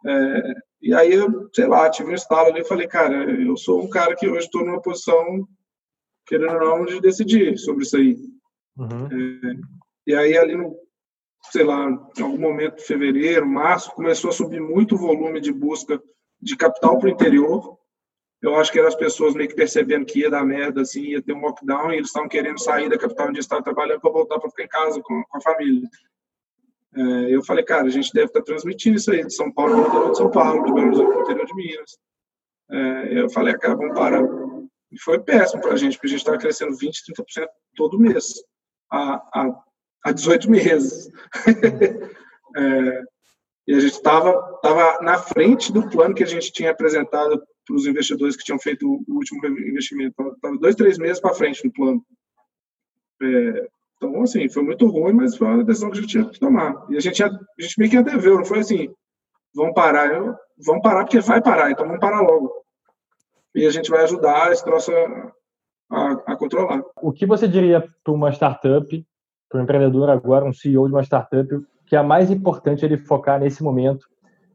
[0.07, 3.83] É, e aí eu, sei lá, tive um estalo ali e falei, cara, eu sou
[3.83, 5.47] um cara que hoje estou numa posição,
[6.27, 8.17] querendo ou não, de decidir sobre isso aí.
[8.77, 9.07] Uhum.
[9.07, 9.57] É,
[10.07, 10.77] e aí ali no,
[11.51, 16.01] sei lá, em algum momento, fevereiro, março, começou a subir muito o volume de busca
[16.41, 17.79] de capital para o interior,
[18.43, 21.23] eu acho que eram as pessoas meio que percebendo que ia dar merda, assim, ia
[21.23, 24.39] ter um lockdown, e eles estavam querendo sair da capital onde estavam trabalhando para voltar
[24.39, 25.89] para ficar em casa com, com a família.
[26.97, 29.75] É, eu falei, cara, a gente deve estar tá transmitindo isso aí de São Paulo
[29.75, 31.99] para o interior de São Paulo, de Belo Horizonte para o interior de Minas.
[32.71, 34.23] É, eu falei, cara, vamos parar.
[34.91, 38.43] E foi péssimo para a gente, porque a gente estava crescendo 20%, 30% todo mês,
[38.91, 39.63] há, há,
[40.05, 41.11] há 18 meses.
[42.57, 43.03] é,
[43.67, 47.77] e a gente estava tava na frente do plano que a gente tinha apresentado para
[47.77, 50.15] os investidores que tinham feito o último investimento.
[50.35, 52.05] Estava dois, três meses para frente no plano.
[53.23, 56.41] É, então, assim, foi muito ruim, mas foi uma decisão que a gente tinha que
[56.41, 56.87] tomar.
[56.89, 58.89] E a gente, a gente meio que anteveu, não foi assim,
[59.55, 62.51] vamos parar, eu, vamos parar porque vai parar, então vamos parar logo.
[63.55, 65.33] E a gente vai ajudar esse troço a,
[65.91, 66.83] a, a controlar.
[66.97, 69.07] O que você diria para uma startup,
[69.49, 71.47] para um empreendedor agora, um CEO de uma startup,
[71.91, 74.07] que é mais importante ele focar nesse momento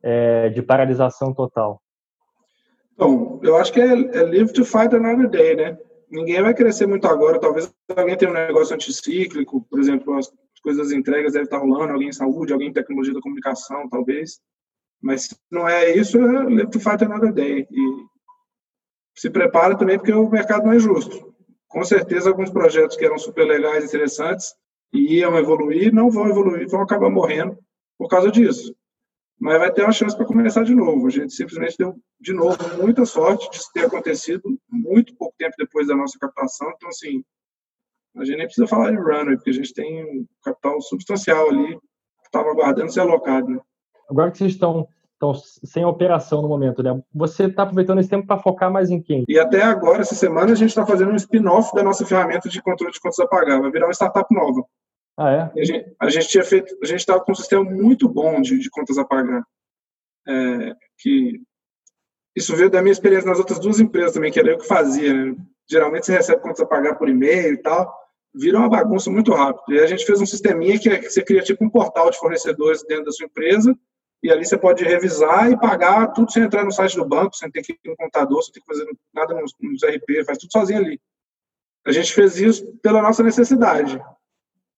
[0.02, 1.82] é, de paralisação total?
[2.94, 5.78] Então, eu acho que é, é live to fight another day, né?
[6.10, 7.38] Ninguém vai crescer muito agora.
[7.38, 10.32] Talvez alguém tenha um negócio anticíclico, por exemplo, as
[10.64, 14.40] coisas entregas devem estar rolando, alguém em saúde, alguém em tecnologia da comunicação, talvez.
[15.02, 17.68] Mas se não é isso, é live to fight another day.
[17.70, 18.06] E
[19.14, 21.36] se prepara também porque o mercado não é justo.
[21.68, 24.56] Com certeza, alguns projetos que eram super legais, interessantes,
[24.96, 27.58] iam evoluir, não vão evoluir, vão acabar morrendo
[27.98, 28.76] por causa disso.
[29.40, 31.08] mas vai ter uma chance para começar de novo.
[31.08, 35.88] A gente simplesmente deu, de novo, muita sorte de ter acontecido muito pouco tempo depois
[35.88, 36.72] da nossa captação.
[36.76, 37.24] Então, assim,
[38.16, 41.78] a gente nem precisa falar de runway, porque a gente tem um capital substancial ali
[41.78, 43.48] que estava aguardando ser alocado.
[43.50, 43.60] Né?
[44.10, 46.98] Agora que vocês estão, estão sem operação no momento, né?
[47.14, 49.26] Você está aproveitando esse tempo para focar mais em quem?
[49.28, 52.62] E até agora, essa semana, a gente está fazendo um spin-off da nossa ferramenta de
[52.62, 53.60] controle de contas a pagar.
[53.60, 54.64] Vai virar uma startup nova.
[55.18, 55.62] Ah, é?
[55.62, 58.60] A gente, a gente tinha feito, a gente estava com um sistema muito bom de,
[58.60, 59.44] de contas a pagar.
[60.28, 61.42] É, que
[62.36, 65.14] isso veio da minha experiência nas outras duas empresas também, que era eu que fazia.
[65.14, 65.36] Né?
[65.70, 67.94] Geralmente você recebe contas a pagar por e-mail e tal,
[68.34, 69.74] vira uma bagunça muito rápido.
[69.74, 72.18] E a gente fez um sisteminha que, é, que você cria tipo um portal de
[72.18, 73.74] fornecedores dentro da sua empresa,
[74.22, 77.50] e ali você pode revisar e pagar tudo sem entrar no site do banco, sem
[77.52, 80.52] ter que ir no computador, sem ter que fazer nada nos, nos RP, faz tudo
[80.52, 81.00] sozinho ali.
[81.86, 84.02] A gente fez isso pela nossa necessidade.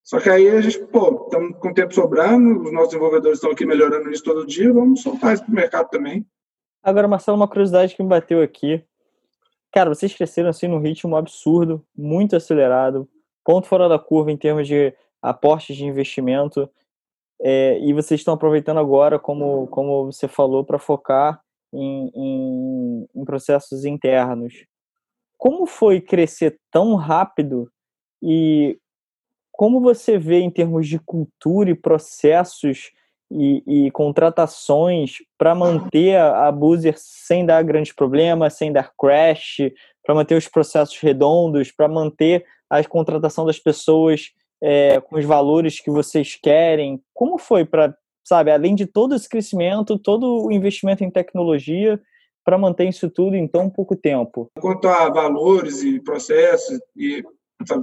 [0.08, 3.66] Só que aí a gente, pô, estamos com tempo sobrando, os nossos desenvolvedores estão aqui
[3.66, 6.26] melhorando isso todo dia, vamos soltar isso para o mercado também.
[6.82, 8.82] Agora, Marcelo, uma curiosidade que me bateu aqui.
[9.70, 13.06] Cara, vocês cresceram assim num ritmo absurdo, muito acelerado,
[13.44, 16.70] ponto fora da curva em termos de aportes de investimento,
[17.42, 21.42] é, e vocês estão aproveitando agora, como, como você falou, para focar
[21.74, 24.66] em, em, em processos internos.
[25.38, 27.70] Como foi crescer tão rápido
[28.24, 28.80] e
[29.58, 32.92] como você vê em termos de cultura e processos
[33.30, 39.72] e, e contratações para manter a, a Boozer sem dar grandes problemas, sem dar crash,
[40.06, 45.80] para manter os processos redondos, para manter a contratação das pessoas é, com os valores
[45.80, 47.02] que vocês querem?
[47.12, 52.00] Como foi para, sabe, além de todo esse crescimento, todo o investimento em tecnologia,
[52.46, 54.52] para manter isso tudo em tão pouco tempo?
[54.62, 57.24] Quanto a valores e processos e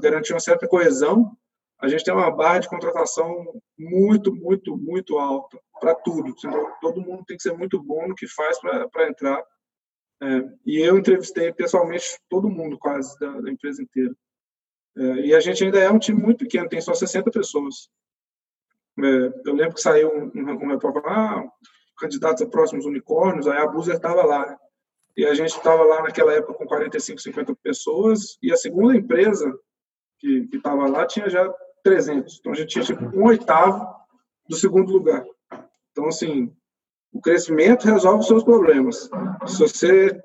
[0.00, 1.32] garantir uma certa coesão,
[1.80, 6.34] a gente tem uma barra de contratação muito, muito, muito alta para tudo.
[6.80, 9.42] Todo mundo tem que ser muito bom no que faz para entrar.
[10.22, 10.26] É,
[10.64, 14.14] e eu entrevistei pessoalmente todo mundo quase da, da empresa inteira.
[14.96, 17.90] É, e a gente ainda é um time muito pequeno, tem só 60 pessoas.
[18.98, 19.02] É,
[19.44, 21.44] eu lembro que saiu um, um, um repórter ah,
[21.98, 24.46] candidatos a próximos unicórnios, aí a Buzer estava lá.
[24.46, 24.56] Né?
[25.16, 29.52] E a gente estava lá naquela época com 45, 50 pessoas, e a segunda empresa
[30.18, 31.52] que estava lá tinha já
[31.84, 32.38] 300.
[32.40, 33.86] Então a gente tinha tipo, um oitavo
[34.48, 35.24] do segundo lugar.
[35.92, 36.52] Então, assim,
[37.12, 39.08] o crescimento resolve os seus problemas.
[39.46, 40.20] Se você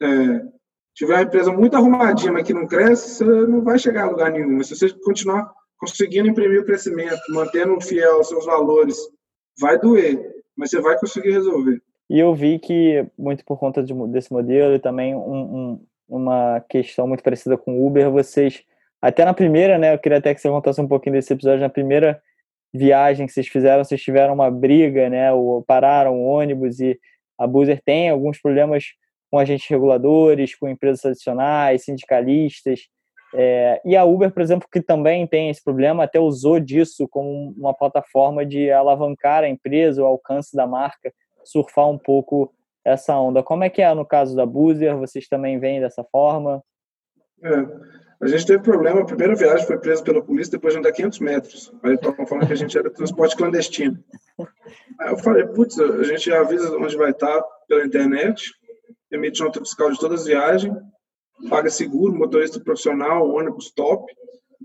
[0.00, 0.42] é,
[0.94, 4.32] tiver uma empresa muito arrumadinha, mas que não cresce, você não vai chegar a lugar
[4.32, 4.56] nenhum.
[4.56, 8.96] Mas se você continuar conseguindo imprimir o crescimento, mantendo fiel aos seus valores,
[9.60, 10.16] vai doer,
[10.56, 11.82] mas você vai conseguir resolver.
[12.08, 16.60] E eu vi que, muito por conta de, desse modelo e também um, um, uma
[16.68, 18.62] questão muito parecida com o Uber, vocês
[19.02, 19.92] até na primeira, né?
[19.92, 21.60] Eu queria até que você contasse um pouquinho desse episódio.
[21.60, 22.22] Na primeira
[22.72, 25.32] viagem que vocês fizeram, vocês tiveram uma briga, né?
[25.32, 26.98] Ou pararam o ônibus e
[27.36, 28.84] a Boozer tem alguns problemas
[29.28, 32.88] com agentes reguladores, com empresas tradicionais, sindicalistas.
[33.34, 37.52] É, e a Uber, por exemplo, que também tem esse problema, até usou disso como
[37.56, 41.12] uma plataforma de alavancar a empresa, o alcance da marca,
[41.42, 43.42] surfar um pouco essa onda.
[43.42, 44.96] Como é que é no caso da Boozer?
[44.96, 46.62] Vocês também veem dessa forma?
[47.42, 48.11] É.
[48.22, 51.18] A gente teve problema, a primeira viagem foi presa pela polícia depois de andar 500
[51.18, 51.72] metros.
[51.82, 53.98] Aí estavam falando que a gente era transporte clandestino.
[55.00, 58.52] Aí eu falei, putz, a gente avisa onde vai estar pela internet,
[59.10, 60.72] emite nota fiscal de todas as viagens,
[61.50, 64.06] paga seguro, motorista profissional, ônibus top.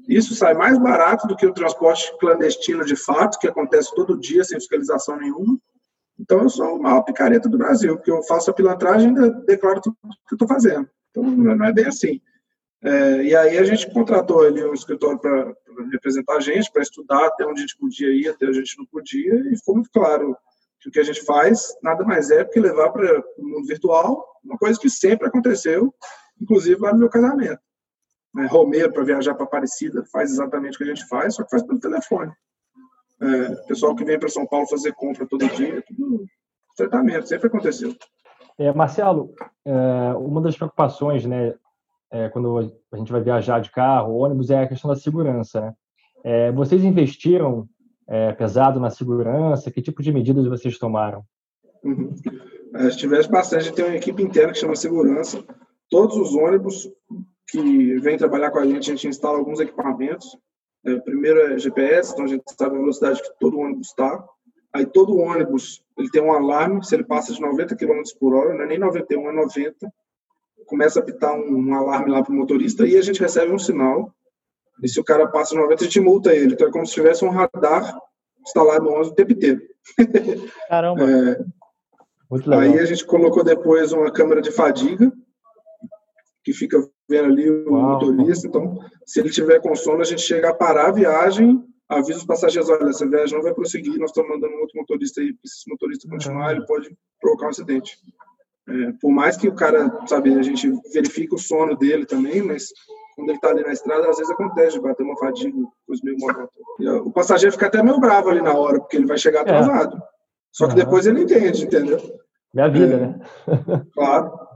[0.07, 4.43] Isso sai mais barato do que o transporte clandestino de fato, que acontece todo dia
[4.43, 5.57] sem fiscalização nenhuma.
[6.19, 9.81] Então eu sou o maior picareta do Brasil, porque eu faço a pilantragem e declaro
[9.81, 10.87] tudo que eu estou fazendo.
[11.09, 12.21] Então não é bem assim.
[12.87, 15.53] É, e aí a gente contratou ali um escritório para
[15.91, 18.77] representar a gente, para estudar até onde a gente podia ir, até onde a gente
[18.77, 20.37] não podia, e ficou muito claro
[20.79, 23.67] que o que a gente faz nada mais é do que levar para o mundo
[23.67, 25.93] virtual uma coisa que sempre aconteceu,
[26.39, 27.59] inclusive lá no meu casamento.
[28.37, 31.49] É, Romero, para viajar para Aparecida, faz exatamente o que a gente faz, só que
[31.49, 32.31] faz pelo telefone.
[33.21, 36.25] É, pessoal que vem para São Paulo fazer compra todo dia, tudo
[36.77, 37.93] tratamento, sempre aconteceu.
[38.57, 39.33] É, Marcelo,
[39.65, 41.53] é, uma das preocupações né,
[42.11, 45.61] é, quando a gente vai viajar de carro, ônibus, é a questão da segurança.
[45.61, 45.73] Né?
[46.23, 47.67] É, vocês investiram
[48.07, 49.71] é, pesado na segurança?
[49.71, 51.23] Que tipo de medidas vocês tomaram?
[51.83, 52.13] Uhum.
[52.75, 55.43] É, tivesse bastante, a gente tem uma equipe interna que chama segurança.
[55.89, 56.89] Todos os ônibus
[57.49, 60.37] que vêm trabalhar com a gente, a gente instala alguns equipamentos.
[60.85, 64.23] É, primeiro é GPS, então a gente sabe a velocidade que todo ônibus está.
[64.73, 68.53] Aí todo ônibus ele tem um alarme, se ele passa de 90 km por hora,
[68.53, 69.93] não é nem 91, é 90
[70.67, 73.57] começa a pitar um, um alarme lá para o motorista e a gente recebe um
[73.57, 74.13] sinal.
[74.83, 76.53] E se o cara passa 90, a gente multa ele.
[76.53, 77.97] Então é como se tivesse um radar
[78.45, 79.61] instalado no ônibus o tempo inteiro.
[80.69, 81.03] Caramba.
[81.03, 81.45] É,
[82.29, 82.59] Muito legal.
[82.59, 85.11] aí a gente colocou depois uma câmera de fadiga,
[86.43, 86.77] que fica
[87.09, 87.93] vendo ali o Uau.
[87.93, 88.47] motorista.
[88.47, 92.25] Então, se ele tiver com sono, a gente chega a parar a viagem, avisa os
[92.25, 95.47] passageiros, olha, essa viagem não vai prosseguir, nós estamos mandando um outro motorista aí, porque
[95.47, 97.97] se esse motorista continuar, ele pode provocar um acidente.
[98.67, 102.67] É, por mais que o cara, sabe, a gente verifica o sono dele também, mas
[103.15, 106.17] quando ele está ali na estrada, às vezes acontece de bater uma fadiga, coisa meio
[106.19, 107.01] monótona.
[107.03, 110.01] O passageiro fica até meio bravo ali na hora, porque ele vai chegar atrasado.
[110.51, 111.99] Só que depois ele entende, entendeu?
[112.53, 112.97] Minha vida, É.
[112.97, 113.19] né?
[113.93, 114.47] Claro.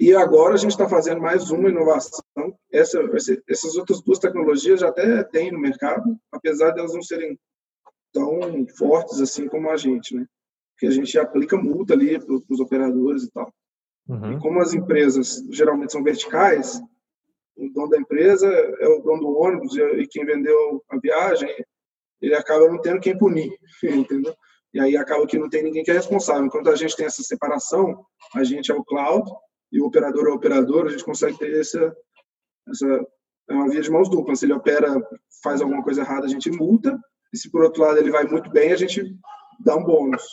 [0.00, 2.22] E agora a gente está fazendo mais uma inovação.
[2.72, 2.98] Essa,
[3.48, 7.38] essas outras duas tecnologias já até tem no mercado, apesar de elas não serem
[8.12, 10.24] tão fortes assim como a gente, né?
[10.74, 13.52] Porque a gente aplica multa ali para os operadores e tal.
[14.08, 14.32] Uhum.
[14.32, 16.80] E como as empresas geralmente são verticais,
[17.56, 21.48] o dono da empresa é o dono do ônibus e e quem vendeu a viagem,
[22.20, 24.34] ele acaba não tendo quem punir, entendeu?
[24.72, 26.44] E aí acaba que não tem ninguém que é responsável.
[26.44, 29.30] Enquanto a gente tem essa separação, a gente é o cloud
[29.70, 31.96] e o operador é o operador, a gente consegue ter essa,
[32.68, 33.06] essa
[33.48, 34.40] é uma via de mãos duplas.
[34.40, 34.88] Se ele opera,
[35.42, 36.98] faz alguma coisa errada, a gente multa,
[37.32, 39.16] e se por outro lado ele vai muito bem, a gente
[39.60, 40.24] dá um bônus.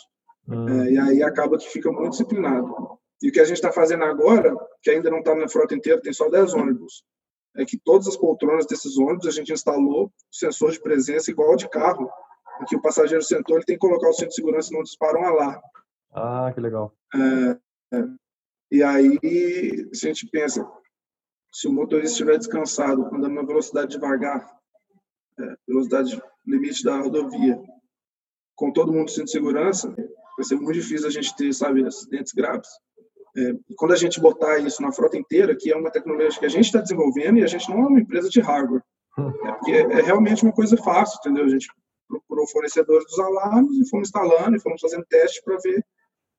[0.48, 2.98] É, e aí acaba que fica muito disciplinado.
[3.22, 6.00] E o que a gente está fazendo agora, que ainda não está na frota inteira,
[6.00, 7.04] tem só 10 ônibus,
[7.56, 11.56] é que todas as poltronas desses ônibus a gente instalou sensor de presença igual ao
[11.56, 12.10] de carro,
[12.60, 14.82] em que o passageiro sentou, ele tem que colocar o cinto de segurança e não
[14.82, 15.62] dispara um alarme.
[16.12, 16.92] Ah, que legal.
[18.70, 19.18] E aí,
[19.92, 20.66] se a gente pensa,
[21.52, 24.50] se o motorista estiver descansado, andando na velocidade devagar,
[25.38, 27.60] é, velocidade limite da rodovia,
[28.54, 29.94] com todo mundo sem segurança,
[30.36, 32.68] vai ser muito difícil a gente ter, sabe, acidentes graves.
[33.36, 36.50] É, quando a gente botar isso na frota inteira, que é uma tecnologia que a
[36.50, 38.82] gente está desenvolvendo e a gente não é uma empresa de hardware,
[39.18, 41.44] é porque é realmente uma coisa fácil, entendeu?
[41.44, 41.68] A gente
[42.08, 45.84] procurou fornecedores dos alarmes e fomos instalando e fomos fazendo teste para ver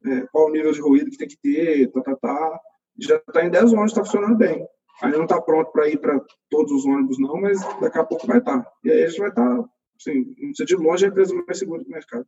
[0.05, 2.59] é, qual o nível de ruído que tem que ter, tá, tá, tá.
[2.99, 4.67] Já está em 10 ônibus, está funcionando bem.
[5.01, 8.27] Ainda não está pronto para ir para todos os ônibus, não, mas daqui a pouco
[8.27, 8.65] vai estar.
[8.83, 9.65] E aí a gente vai estar,
[9.99, 12.25] assim, não sei de longe, a empresa mais segura do mercado.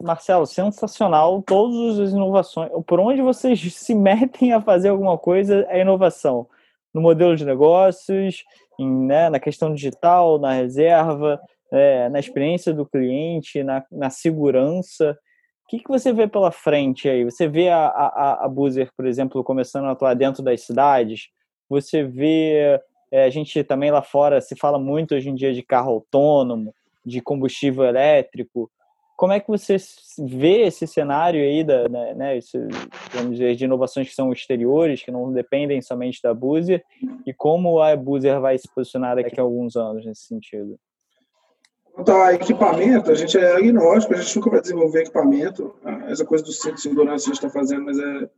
[0.00, 1.42] Marcelo, sensacional.
[1.42, 2.70] Todas as inovações.
[2.86, 6.46] Por onde vocês se metem a fazer alguma coisa é inovação.
[6.92, 8.44] No modelo de negócios,
[8.78, 11.40] em, né, na questão digital, na reserva,
[11.72, 15.18] é, na experiência do cliente, na, na segurança.
[15.64, 17.24] O que, que você vê pela frente aí?
[17.24, 21.28] Você vê a, a, a Boozer, por exemplo, começando a atuar dentro das cidades?
[21.68, 22.78] Você vê.
[23.10, 26.74] É, a gente também lá fora se fala muito hoje em dia de carro autônomo,
[27.04, 28.70] de combustível elétrico.
[29.22, 29.76] Como é que você
[30.18, 32.58] vê esse cenário aí da, né, esse,
[33.12, 36.84] vamos dizer, de inovações que são exteriores, que não dependem somente da Boozer,
[37.24, 40.76] e como a Boozer vai se posicionar daqui a alguns anos nesse sentido?
[41.92, 45.72] Quanto a equipamento, a gente é agnóstico, a gente nunca vai desenvolver equipamento.
[46.08, 48.28] Essa coisa do cinto de segurança a gente está fazendo, mas é,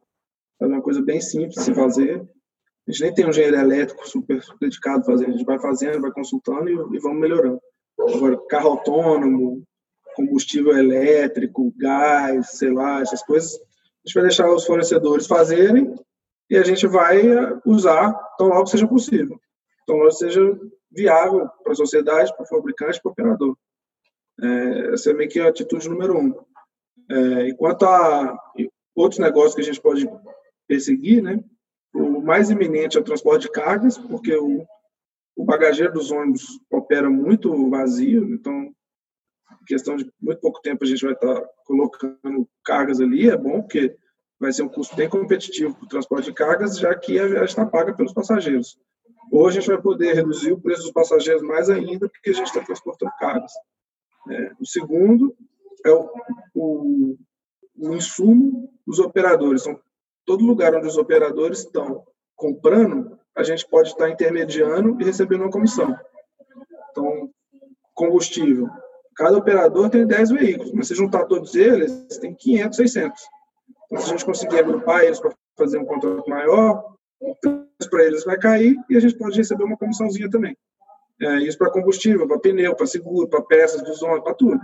[0.61, 2.21] é uma coisa bem simples de se fazer.
[2.87, 6.13] A gente nem tem um engenheiro elétrico super dedicado fazer, a gente vai fazendo, vai
[6.13, 7.59] consultando e, e vamos melhorando.
[7.99, 9.65] Agora, carro autônomo,
[10.15, 15.95] combustível elétrico, gás, sei lá, essas coisas, a gente vai deixar os fornecedores fazerem
[16.51, 17.23] e a gente vai
[17.65, 19.41] usar tão logo seja possível.
[19.87, 20.41] Tão logo seja
[20.91, 23.57] viável para a sociedade, para o fabricante, para o operador.
[24.41, 26.35] É, essa é meio que a atitude número um.
[27.11, 28.37] É, enquanto a
[28.95, 30.09] outros negócios que a gente pode
[30.67, 31.43] perseguir, né,
[31.95, 34.65] o mais iminente é o transporte de cargas, porque o,
[35.37, 38.75] o bagageiro dos ônibus opera muito vazio, então,
[39.63, 43.63] em questão de muito pouco tempo, a gente vai estar colocando cargas ali, é bom,
[43.63, 43.97] porque
[44.39, 47.45] vai ser um custo bem competitivo para o transporte de cargas, já que a viagem
[47.45, 48.79] está paga pelos passageiros.
[49.31, 52.47] Ou a gente vai poder reduzir o preço dos passageiros mais ainda, porque a gente
[52.47, 53.53] está transportando cargas.
[54.31, 55.35] É, o segundo
[55.85, 56.11] é o,
[56.55, 57.17] o,
[57.77, 59.63] o insumo dos operadores.
[59.63, 59.81] Então,
[60.25, 62.05] todo lugar onde os operadores estão
[62.37, 65.97] comprando, a gente pode estar intermediando e recebendo uma comissão.
[66.91, 67.31] Então,
[67.95, 68.69] combustível.
[69.17, 73.23] Cada operador tem 10 veículos, mas se juntar todos eles, tem 500, 600.
[73.87, 78.05] Então, se a gente conseguir agrupar eles para fazer um contrato maior, o preço para
[78.05, 80.57] eles vai cair e a gente pode receber uma comissãozinha também.
[81.21, 84.61] É, isso para combustível, para pneu, para seguro, para peças ônibus, para tudo.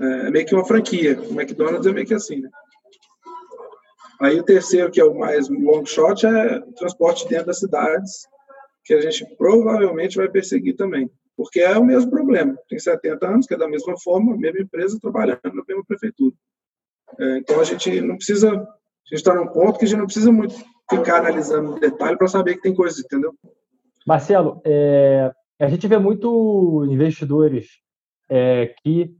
[0.00, 1.20] É meio que uma franquia.
[1.20, 2.50] O McDonald's é meio que assim, né?
[4.20, 8.26] Aí o terceiro, que é o mais long shot, é transporte dentro das cidades,
[8.84, 11.10] que a gente provavelmente vai perseguir também.
[11.38, 12.58] Porque é o mesmo problema.
[12.68, 16.34] Tem 70 anos, que é da mesma forma, mesma empresa trabalhando na mesma prefeitura.
[17.16, 18.50] É, então a gente não precisa.
[18.50, 20.56] A gente está num ponto que a gente não precisa muito
[20.90, 23.32] ficar analisando detalhe para saber que tem coisas, entendeu?
[24.04, 25.30] Marcelo, é,
[25.60, 27.68] a gente vê muito investidores
[28.28, 29.14] é, que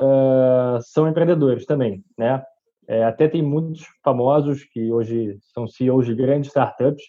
[0.00, 2.42] uh, são empreendedores também, né?
[2.88, 7.04] É, até tem muitos famosos que hoje são CEOs de grandes startups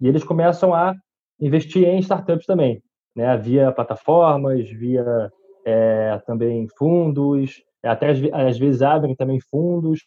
[0.00, 0.92] e eles começam a
[1.40, 2.82] investir em startups também,
[3.14, 3.36] né?
[3.36, 5.32] Via plataformas, via
[5.64, 10.00] é, também fundos, até às, vezes abrem também fundos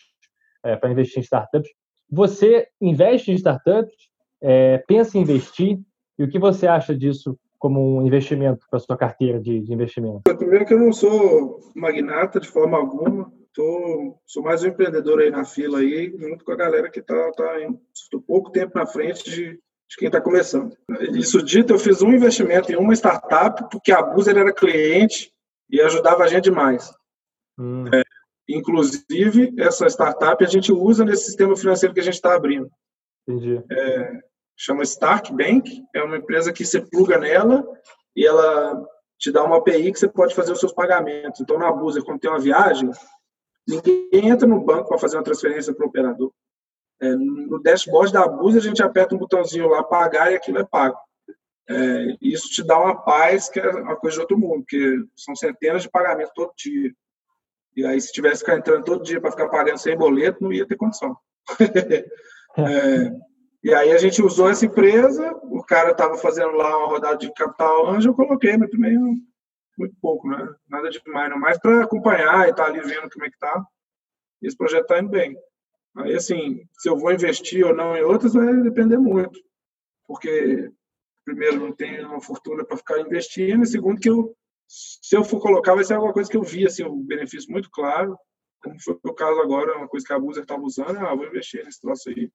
[0.63, 1.69] é, para investir em startups.
[2.09, 3.95] Você investe em startups,
[4.41, 5.79] é, pensa em investir,
[6.17, 10.21] e o que você acha disso como um investimento para sua carteira de, de investimento?
[10.37, 15.31] Primeiro que eu não sou magnata de forma alguma, tô, sou mais um empreendedor aí
[15.31, 19.23] na fila aí, junto com a galera que está tá, tá pouco tempo na frente
[19.23, 19.59] de,
[19.89, 20.75] de quem está começando.
[21.13, 25.31] Isso dito, eu fiz um investimento em uma startup porque a Buzer era cliente
[25.69, 26.91] e ajudava a gente demais.
[27.57, 27.85] Hum.
[27.93, 28.01] É,
[28.49, 32.69] inclusive, essa startup a gente usa nesse sistema financeiro que a gente está abrindo.
[33.27, 33.63] Entendi.
[33.71, 34.11] É,
[34.57, 37.65] chama Stark Bank, é uma empresa que você pluga nela
[38.15, 38.85] e ela
[39.17, 41.41] te dá uma API que você pode fazer os seus pagamentos.
[41.41, 42.89] Então, na Buser, quando tem uma viagem,
[43.67, 46.31] ninguém entra no banco para fazer uma transferência para o operador.
[47.01, 50.63] É, no dashboard da Buser, a gente aperta um botãozinho lá, pagar, e aquilo é
[50.63, 50.97] pago.
[51.67, 55.35] É, isso te dá uma paz que é uma coisa de outro mundo, porque são
[55.35, 56.93] centenas de pagamentos todo dia.
[57.75, 60.53] E aí, se tivesse que ficar entrando todo dia para ficar pagando sem boleto, não
[60.53, 61.17] ia ter condição.
[62.57, 63.11] é,
[63.63, 67.33] e aí a gente usou essa empresa, o cara estava fazendo lá uma rodada de
[67.33, 68.97] capital anjo, eu coloquei, mas também
[69.77, 70.53] muito pouco, né?
[70.69, 71.39] Nada demais, não.
[71.39, 73.65] Mais para acompanhar e estar tá ali vendo como é que tá.
[74.41, 75.35] Esse projeto está indo bem.
[75.97, 79.39] Aí, assim, se eu vou investir ou não em outras, vai depender muito.
[80.07, 80.71] Porque,
[81.23, 84.35] primeiro, não tenho uma fortuna para ficar investindo, e segundo, que eu,
[84.67, 87.69] se eu for colocar, vai ser alguma coisa que eu vi, assim, um benefício muito
[87.71, 88.17] claro,
[88.61, 91.63] como foi o caso agora, uma coisa que a Buzer estava usando, ah, vou investir
[91.63, 92.29] nesse troço aí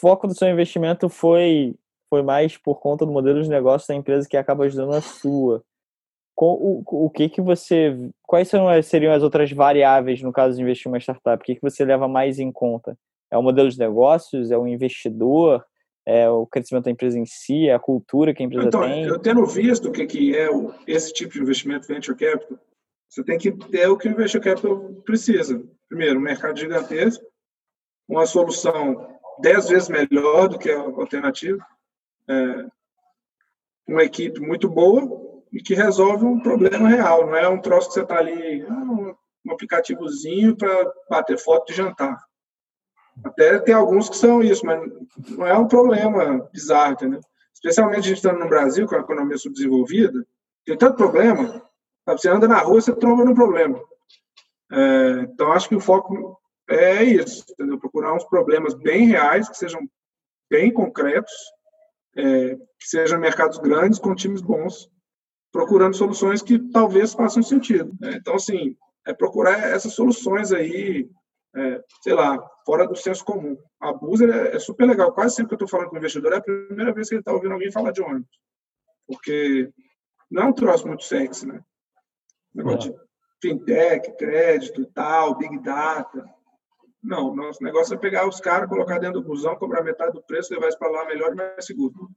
[0.00, 1.74] foco do seu investimento foi
[2.10, 5.62] foi mais por conta do modelo de negócio da empresa que acaba ajudando a sua.
[6.40, 8.48] O, o que que você, quais
[8.84, 11.42] seriam as outras variáveis no caso de investir em uma startup?
[11.42, 12.96] O que que você leva mais em conta?
[13.30, 14.50] É o modelo de negócios?
[14.52, 15.64] É o investidor?
[16.06, 17.68] É o crescimento da empresa em si?
[17.68, 19.04] É a cultura que a empresa então, tem?
[19.04, 22.58] Eu tendo visto o que que é o, esse tipo de investimento venture capital,
[23.08, 25.62] você tem que ter o que o venture capital precisa.
[25.88, 27.24] Primeiro, um mercado gigantesco,
[28.08, 31.58] uma solução dez vezes melhor do que a alternativa.
[32.28, 32.66] É,
[33.88, 37.26] uma equipe muito boa e que resolve um problema real.
[37.26, 39.14] Não é um troço que você está ali, ah,
[39.46, 42.18] um aplicativozinho para bater foto de jantar.
[43.24, 44.80] Até tem alguns que são isso, mas
[45.30, 47.20] não é um problema bizarro, entendeu?
[47.52, 50.24] Especialmente a gente estando no Brasil, com a economia subdesenvolvida,
[50.64, 51.62] tem tanto problema,
[52.06, 53.80] você anda na rua, você tromba no problema.
[54.70, 56.38] É, então, acho que o foco
[56.68, 57.78] é isso, entendeu?
[57.78, 59.80] Procurar uns problemas bem reais, que sejam
[60.50, 61.32] bem concretos,
[62.16, 64.88] é, que sejam mercados grandes com times bons,
[65.52, 67.96] procurando soluções que talvez façam sentido.
[68.00, 68.12] Né?
[68.16, 68.76] Então, assim,
[69.06, 71.08] é procurar essas soluções aí,
[71.56, 73.56] é, sei lá, fora do senso comum.
[73.80, 75.12] A Buzer é, é super legal.
[75.12, 77.20] Quase sempre que eu estou falando com o investidor, é a primeira vez que ele
[77.20, 78.38] está ouvindo alguém falar de ônibus.
[79.06, 79.70] Porque
[80.30, 81.60] não é um troço muito sexy, né?
[82.54, 82.98] Negócio de
[83.40, 86.24] fintech, crédito e tal, big data.
[87.02, 90.52] Não, nosso negócio é pegar os caras, colocar dentro do busão, cobrar metade do preço,
[90.52, 92.10] levar isso para lá melhor e mais seguro.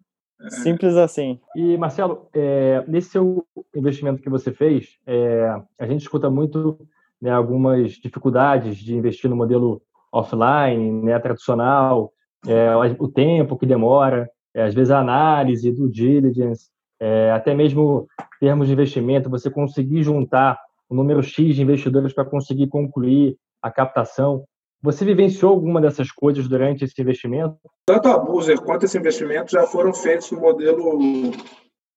[0.50, 1.40] Simples assim.
[1.56, 6.80] E, Marcelo, é, nesse seu investimento que você fez, é, a gente escuta muito
[7.22, 9.82] né, algumas dificuldades de investir no modelo
[10.12, 12.12] offline, né, tradicional,
[12.48, 16.70] é, o tempo que demora, é, às vezes a análise, do diligence,
[17.00, 18.08] é, até mesmo
[18.40, 23.38] termos de investimento, você conseguir juntar o um número X de investidores para conseguir concluir
[23.62, 24.44] a captação.
[24.84, 27.58] Você vivenciou alguma dessas coisas durante esse investimento?
[27.86, 31.00] Tanto a Buzer quanto esse investimento já foram feitos no modelo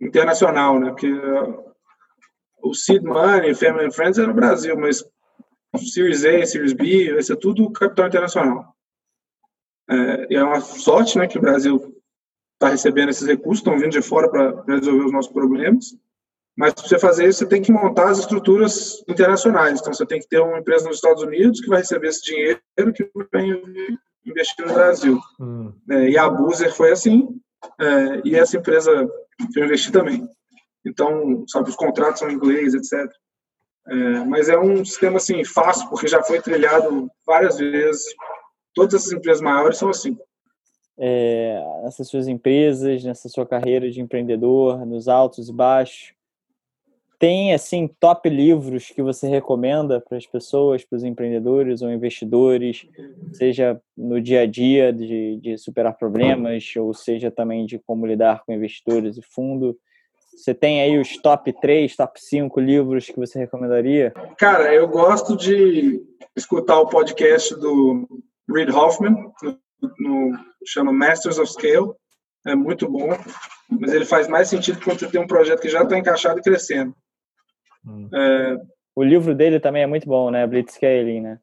[0.01, 0.91] internacional, né?
[0.91, 1.11] Porque
[2.63, 5.03] o Seed Money, Family and Friends é no Brasil, mas
[5.79, 8.75] Series A, Series B, vai ser tudo capital internacional.
[9.89, 11.95] É, e é uma sorte, né, que o Brasil
[12.55, 15.97] está recebendo esses recursos, estão vindo de fora para resolver os nossos problemas.
[16.57, 19.81] Mas para você fazer isso, você tem que montar as estruturas internacionais.
[19.81, 22.61] Então, você tem que ter uma empresa nos Estados Unidos que vai receber esse dinheiro
[22.95, 23.61] que vai
[24.25, 25.19] investir no Brasil.
[25.41, 25.73] Hum.
[25.91, 27.29] É, e a Buzer foi assim,
[27.81, 29.09] é, e essa empresa
[29.53, 30.29] que eu investi também.
[30.87, 33.11] Então, sabe, os contratos são em inglês, etc.
[33.87, 33.95] É,
[34.25, 38.05] mas é um sistema assim fácil, porque já foi trilhado várias vezes.
[38.75, 40.17] Todas essas empresas maiores são assim.
[40.97, 46.14] É, nessas suas empresas, nessa sua carreira de empreendedor, nos altos e baixos,
[47.19, 52.87] tem assim top livros que você recomenda para as pessoas, para os empreendedores ou investidores,
[53.33, 58.43] seja no dia a dia de, de superar problemas, ou seja também de como lidar
[58.45, 59.77] com investidores e fundo?
[60.37, 64.13] Você tem aí os top 3, top 5 livros que você recomendaria?
[64.37, 66.03] Cara, eu gosto de
[66.37, 68.09] escutar o podcast do
[68.51, 69.59] Reid Hoffman, no,
[69.99, 71.93] no, chama Masters of Scale.
[72.47, 73.09] É muito bom,
[73.69, 76.43] mas ele faz mais sentido quando você tem um projeto que já está encaixado e
[76.43, 76.95] crescendo.
[77.87, 78.09] Hum.
[78.13, 78.57] É...
[78.95, 80.47] O livro dele também é muito bom, né?
[80.47, 81.39] Blitzscaling, né?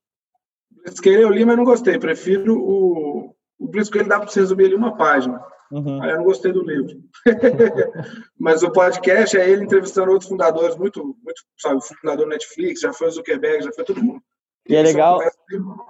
[0.72, 1.98] Blitzscaling eu li, mas não gostei.
[1.98, 3.36] Prefiro o...
[3.60, 5.44] O Blitzscaling dá para você resumir ali uma página.
[5.72, 6.02] Uhum.
[6.02, 7.02] Aí eu não gostei do livro.
[8.38, 12.92] Mas o podcast é ele entrevistando outros fundadores, muito, muito, sabe, o fundador Netflix, já
[12.92, 14.22] foi o Zuckerberg, já foi todo mundo.
[14.68, 15.22] E, e é legal.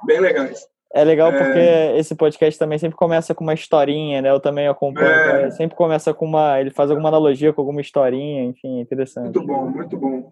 [0.06, 0.68] Bem legais.
[0.94, 1.98] É legal porque é...
[1.98, 4.30] esse podcast também sempre começa com uma historinha, né?
[4.30, 5.08] Eu também acompanho.
[5.08, 5.52] É...
[5.52, 6.60] Sempre começa com uma.
[6.60, 9.24] Ele faz alguma analogia com alguma historinha, enfim, é interessante.
[9.24, 10.32] Muito bom, muito bom.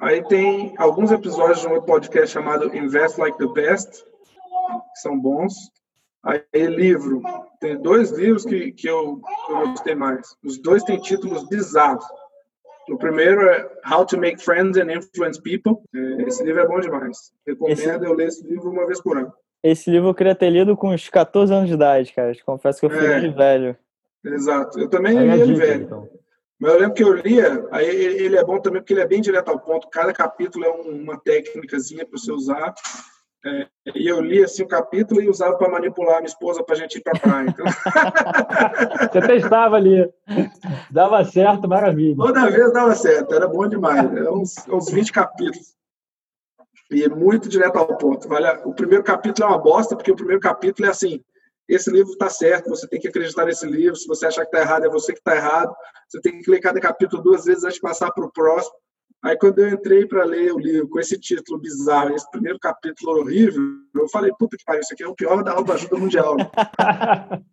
[0.00, 5.52] Aí tem alguns episódios de um podcast chamado Invest Like the Best, que são bons.
[6.24, 7.22] Aí, livro.
[7.60, 10.36] Tem dois livros que, que, eu, que eu gostei mais.
[10.44, 12.04] Os dois têm títulos bizarros.
[12.90, 15.82] O primeiro é How to Make Friends and Influence People.
[15.94, 17.32] É, esse livro é bom demais.
[17.46, 17.88] Recomendo esse...
[17.88, 19.32] eu ler esse livro uma vez por ano.
[19.70, 22.32] Esse livro eu queria ter lido com uns 14 anos de idade, cara.
[22.44, 23.76] Confesso que eu fui é, velho.
[24.24, 24.78] Exato.
[24.80, 25.84] Eu também li ele velho.
[25.84, 26.08] Então.
[26.60, 29.20] Mas eu lembro que eu lia, aí ele é bom também porque ele é bem
[29.20, 29.88] direto ao ponto.
[29.90, 32.74] Cada capítulo é uma técnicazinha para você usar.
[33.46, 36.74] É, e eu li assim o capítulo e usava para manipular a minha esposa para
[36.74, 37.46] a gente ir para a praia.
[37.48, 37.64] Então...
[39.12, 40.10] Você testava ali.
[40.90, 42.16] Dava certo, maravilha.
[42.16, 44.12] Toda vez dava certo, era bom demais.
[44.12, 45.77] Era uns, uns 20 capítulos.
[46.90, 48.28] E é muito direto ao ponto.
[48.28, 51.22] Vale, o primeiro capítulo é uma bosta, porque o primeiro capítulo é assim:
[51.68, 53.96] esse livro está certo, você tem que acreditar nesse livro.
[53.96, 55.74] Se você achar que está errado, é você que está errado.
[56.08, 58.74] Você tem que ler cada capítulo duas vezes antes de passar para o próximo.
[59.22, 63.20] Aí quando eu entrei para ler o livro com esse título bizarro, esse primeiro capítulo
[63.20, 63.62] horrível,
[63.94, 66.36] eu falei, puta que pariu, isso aqui é o pior da autoajuda mundial.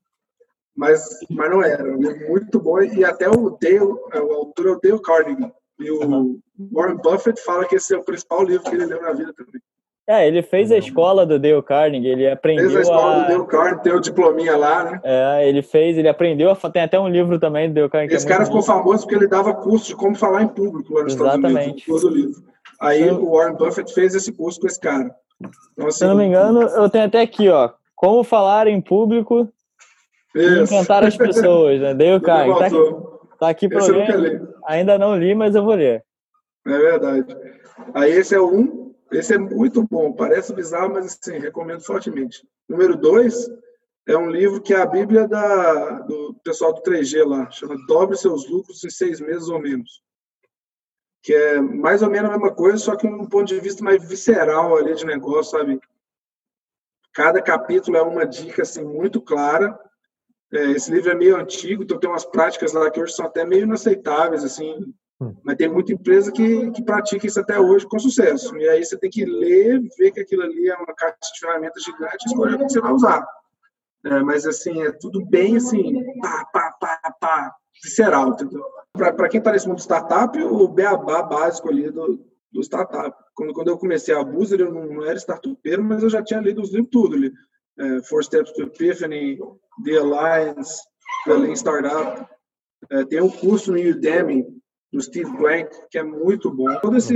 [0.77, 4.67] mas, mas não era, um livro muito bom e até o Dale, é, o autor
[4.67, 5.51] é o Dale Carnegie.
[5.79, 6.39] E o
[6.71, 9.61] Warren Buffett fala que esse é o principal livro que ele leu na vida também.
[10.07, 13.19] É, ele fez a escola do Dale Carnegie, ele aprendeu Fez a escola a...
[13.21, 15.01] do Dale Carnegie, tem o diplominha lá, né?
[15.03, 16.55] É, ele fez, ele aprendeu, a...
[16.69, 18.15] tem até um livro também do Dale Carnegie.
[18.15, 18.67] Esse é cara ficou bom.
[18.67, 21.79] famoso porque ele dava curso de como falar em público lá nos Exatamente.
[21.79, 22.43] Estados Unidos, todo o livro.
[22.79, 25.09] Aí o Warren Buffett fez esse curso com esse cara.
[25.73, 28.79] Então, assim, Se eu não me engano, eu tenho até aqui, ó, como falar em
[28.79, 29.49] público
[30.35, 31.93] e encantar as pessoas, né?
[31.95, 32.59] Dale Carnegie.
[32.59, 34.41] Tá aqui, tá aqui pra alguém.
[34.67, 36.03] Ainda não li, mas eu vou ler.
[36.65, 37.37] É verdade.
[37.93, 42.47] Aí esse é o um esse é muito bom, parece bizarro, mas assim, recomendo fortemente.
[42.67, 43.47] Número dois
[44.07, 48.17] é um livro que é a Bíblia da, do pessoal do 3G lá, chama Dobre
[48.17, 50.03] seus lucros em seis meses ou menos.
[51.23, 54.07] Que é mais ou menos a mesma coisa, só que um ponto de vista mais
[54.07, 55.79] visceral ali de negócio, sabe?
[57.13, 59.79] Cada capítulo é uma dica assim, muito clara.
[60.53, 63.45] É, esse livro é meio antigo, então tem umas práticas lá que hoje são até
[63.45, 65.33] meio inaceitáveis, assim, Hum.
[65.43, 68.55] Mas tem muita empresa que, que pratica isso até hoje com sucesso.
[68.57, 71.83] E aí você tem que ler, ver que aquilo ali é uma caixa de ferramentas
[71.83, 73.25] gigante e escolher o que você vai usar.
[74.05, 78.63] É, mas assim, é tudo bem assim, pá, pá, pá, pá, visceral, entendeu?
[78.93, 83.15] Para quem está nesse mundo startup, o beabá básico ali do, do startup.
[83.33, 86.39] Quando, quando eu comecei a Boozer, eu não, não era startupeiro, mas eu já tinha
[86.39, 87.31] lido os livros tudo ali.
[87.77, 89.37] É, Four Steps to Epiphany,
[89.83, 90.81] The Alliance,
[91.25, 92.25] The Lean Startup.
[92.91, 94.45] É, tem um curso no Udemy
[94.91, 96.73] do Steve Blank, que é muito bom.
[96.79, 97.15] Todo esse,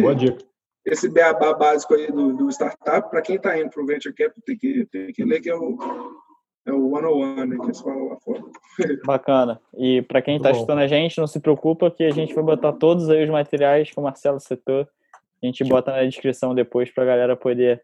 [0.86, 4.44] esse beabá básico aí do, do startup, para quem está indo para o Venture Capital,
[4.46, 5.78] tem que, tem que ler que é o,
[6.66, 8.42] é o one-on-one, né, que eles falam lá fora.
[9.06, 9.62] Bacana.
[9.78, 12.74] E para quem está escutando a gente, não se preocupa que a gente vai botar
[12.74, 14.88] todos aí os materiais que o Marcelo citou.
[15.42, 17.82] A gente bota na descrição depois para a galera poder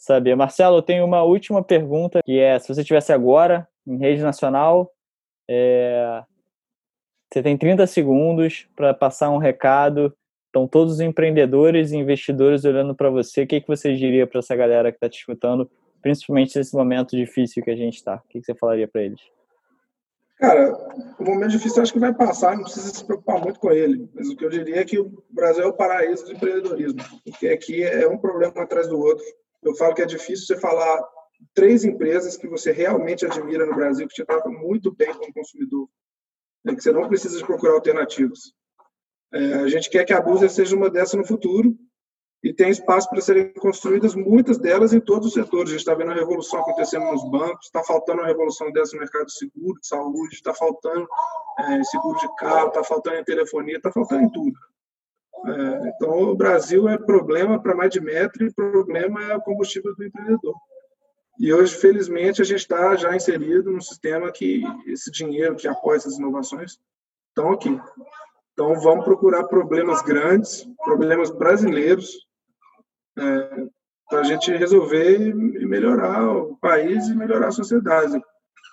[0.00, 0.34] saber.
[0.34, 4.90] Marcelo, eu tenho uma última pergunta, que é, se você estivesse agora em rede nacional,
[5.48, 6.22] é,
[7.30, 10.12] você tem 30 segundos para passar um recado.
[10.46, 13.42] Estão todos os empreendedores e investidores olhando para você.
[13.42, 15.70] O que, que você diria para essa galera que está te escutando,
[16.02, 18.16] principalmente nesse momento difícil que a gente está?
[18.16, 19.20] O que, que você falaria para eles?
[20.38, 20.72] Cara,
[21.18, 24.08] o momento difícil acho que vai passar, não precisa se preocupar muito com ele.
[24.14, 27.48] Mas o que eu diria é que o Brasil é o paraíso do empreendedorismo, porque
[27.48, 29.24] aqui é um problema atrás do outro.
[29.62, 31.02] Eu falo que é difícil você falar
[31.54, 35.88] três empresas que você realmente admira no Brasil, que te tratam muito bem como consumidor
[36.66, 38.52] é que você não precisa de procurar alternativas.
[39.32, 41.76] É, a gente quer que a Buser seja uma dessas no futuro
[42.42, 45.68] e tem espaço para serem construídas muitas delas em todos os setores.
[45.68, 49.00] A gente está vendo a revolução acontecendo nos bancos, está faltando uma revolução dessa no
[49.00, 51.06] mercado de seguro, de saúde, está faltando
[51.58, 54.58] é, seguro de carro, está faltando em telefonia, está faltando em tudo.
[55.46, 59.94] É, então, o Brasil é problema para mais de metro e problema é o combustível
[59.94, 60.54] do empreendedor.
[61.38, 65.96] E hoje, felizmente, a gente está já inserido num sistema que esse dinheiro que apoia
[65.96, 66.78] essas inovações
[67.28, 67.80] estão aqui.
[68.52, 72.26] Então, vamos procurar problemas grandes, problemas brasileiros,
[73.18, 73.66] é,
[74.10, 78.20] para a gente resolver e melhorar o país e melhorar a sociedade.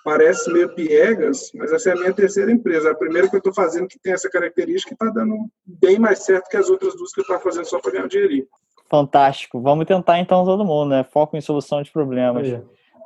[0.08, 2.90] Parece meio piegas, mas essa é a minha terceira empresa.
[2.90, 5.36] A primeira que eu estou fazendo que tem essa característica e está dando
[5.66, 8.08] bem mais certo que as outras duas que eu estava fazendo só para ganhar um
[8.08, 8.46] dinheirinho.
[8.88, 9.60] Fantástico.
[9.60, 11.04] Vamos tentar então todo mundo, né?
[11.04, 12.58] Foco em solução de problemas.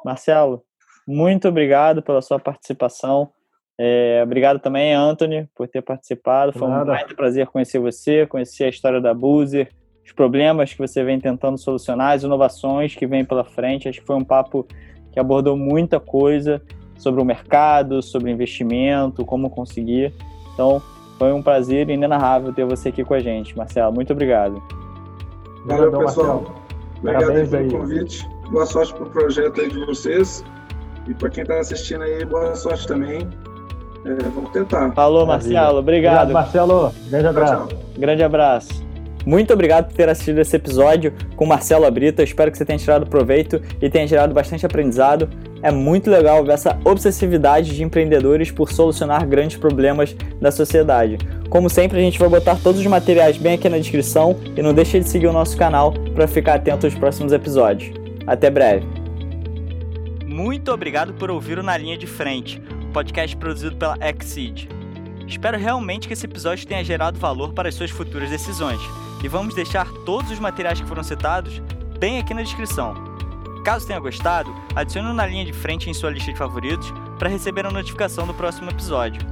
[0.04, 0.62] Marcelo,
[1.04, 3.32] muito obrigado pela sua participação.
[3.76, 6.52] É, obrigado também, Anthony, por ter participado.
[6.52, 9.72] Foi um grande prazer conhecer você, conhecer a história da Buzer,
[10.04, 13.88] os problemas que você vem tentando solucionar, as inovações que vem pela frente.
[13.88, 14.64] Acho que foi um papo
[15.10, 16.62] que abordou muita coisa
[17.02, 20.14] sobre o mercado, sobre investimento, como conseguir.
[20.54, 20.80] Então,
[21.18, 23.92] foi um prazer inenarrável ter você aqui com a gente, Marcelo.
[23.92, 24.62] Muito obrigado.
[25.66, 26.44] Valeu, pessoal.
[26.98, 27.70] Obrigado pelo aí.
[27.70, 28.28] convite.
[28.50, 30.44] Boa sorte para o projeto aí de vocês.
[31.08, 33.28] E para quem está assistindo aí, boa sorte também.
[34.04, 34.92] É, vamos tentar.
[34.92, 35.78] Falou, Marcelo.
[35.78, 36.30] Obrigado.
[36.30, 36.92] obrigado Marcelo.
[37.08, 37.56] Grande abraço.
[37.56, 37.78] Tchau, tchau.
[37.98, 38.91] Grande abraço.
[39.24, 42.22] Muito obrigado por ter assistido esse episódio com Marcelo Abrita.
[42.22, 45.28] Eu espero que você tenha tirado proveito e tenha gerado bastante aprendizado.
[45.62, 51.18] É muito legal ver essa obsessividade de empreendedores por solucionar grandes problemas da sociedade.
[51.48, 54.74] Como sempre, a gente vai botar todos os materiais bem aqui na descrição e não
[54.74, 57.94] deixe de seguir o nosso canal para ficar atento aos próximos episódios.
[58.26, 58.84] Até breve.
[60.26, 62.60] Muito obrigado por ouvir o Na Linha de Frente,
[62.92, 64.68] podcast produzido pela Exceed.
[65.28, 68.80] Espero realmente que esse episódio tenha gerado valor para as suas futuras decisões
[69.22, 71.60] e vamos deixar todos os materiais que foram citados
[71.98, 72.94] bem aqui na descrição.
[73.64, 77.64] Caso tenha gostado, adicione na linha de frente em sua lista de favoritos para receber
[77.64, 79.22] a notificação do próximo episódio.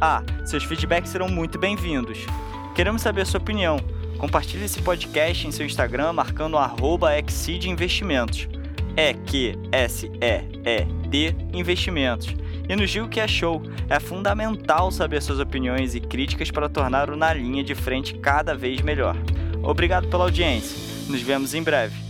[0.00, 2.26] Ah, seus feedbacks serão muito bem-vindos.
[2.74, 3.78] Queremos saber a sua opinião.
[4.18, 8.48] Compartilhe esse podcast em seu Instagram marcando arroba Investimentos.
[8.96, 12.34] É Q S E E D Investimentos.
[12.70, 13.60] E nos diga o que achou.
[13.88, 18.54] É fundamental saber suas opiniões e críticas para tornar o Na Linha de Frente cada
[18.54, 19.16] vez melhor.
[19.60, 20.78] Obrigado pela audiência.
[21.08, 22.09] Nos vemos em breve.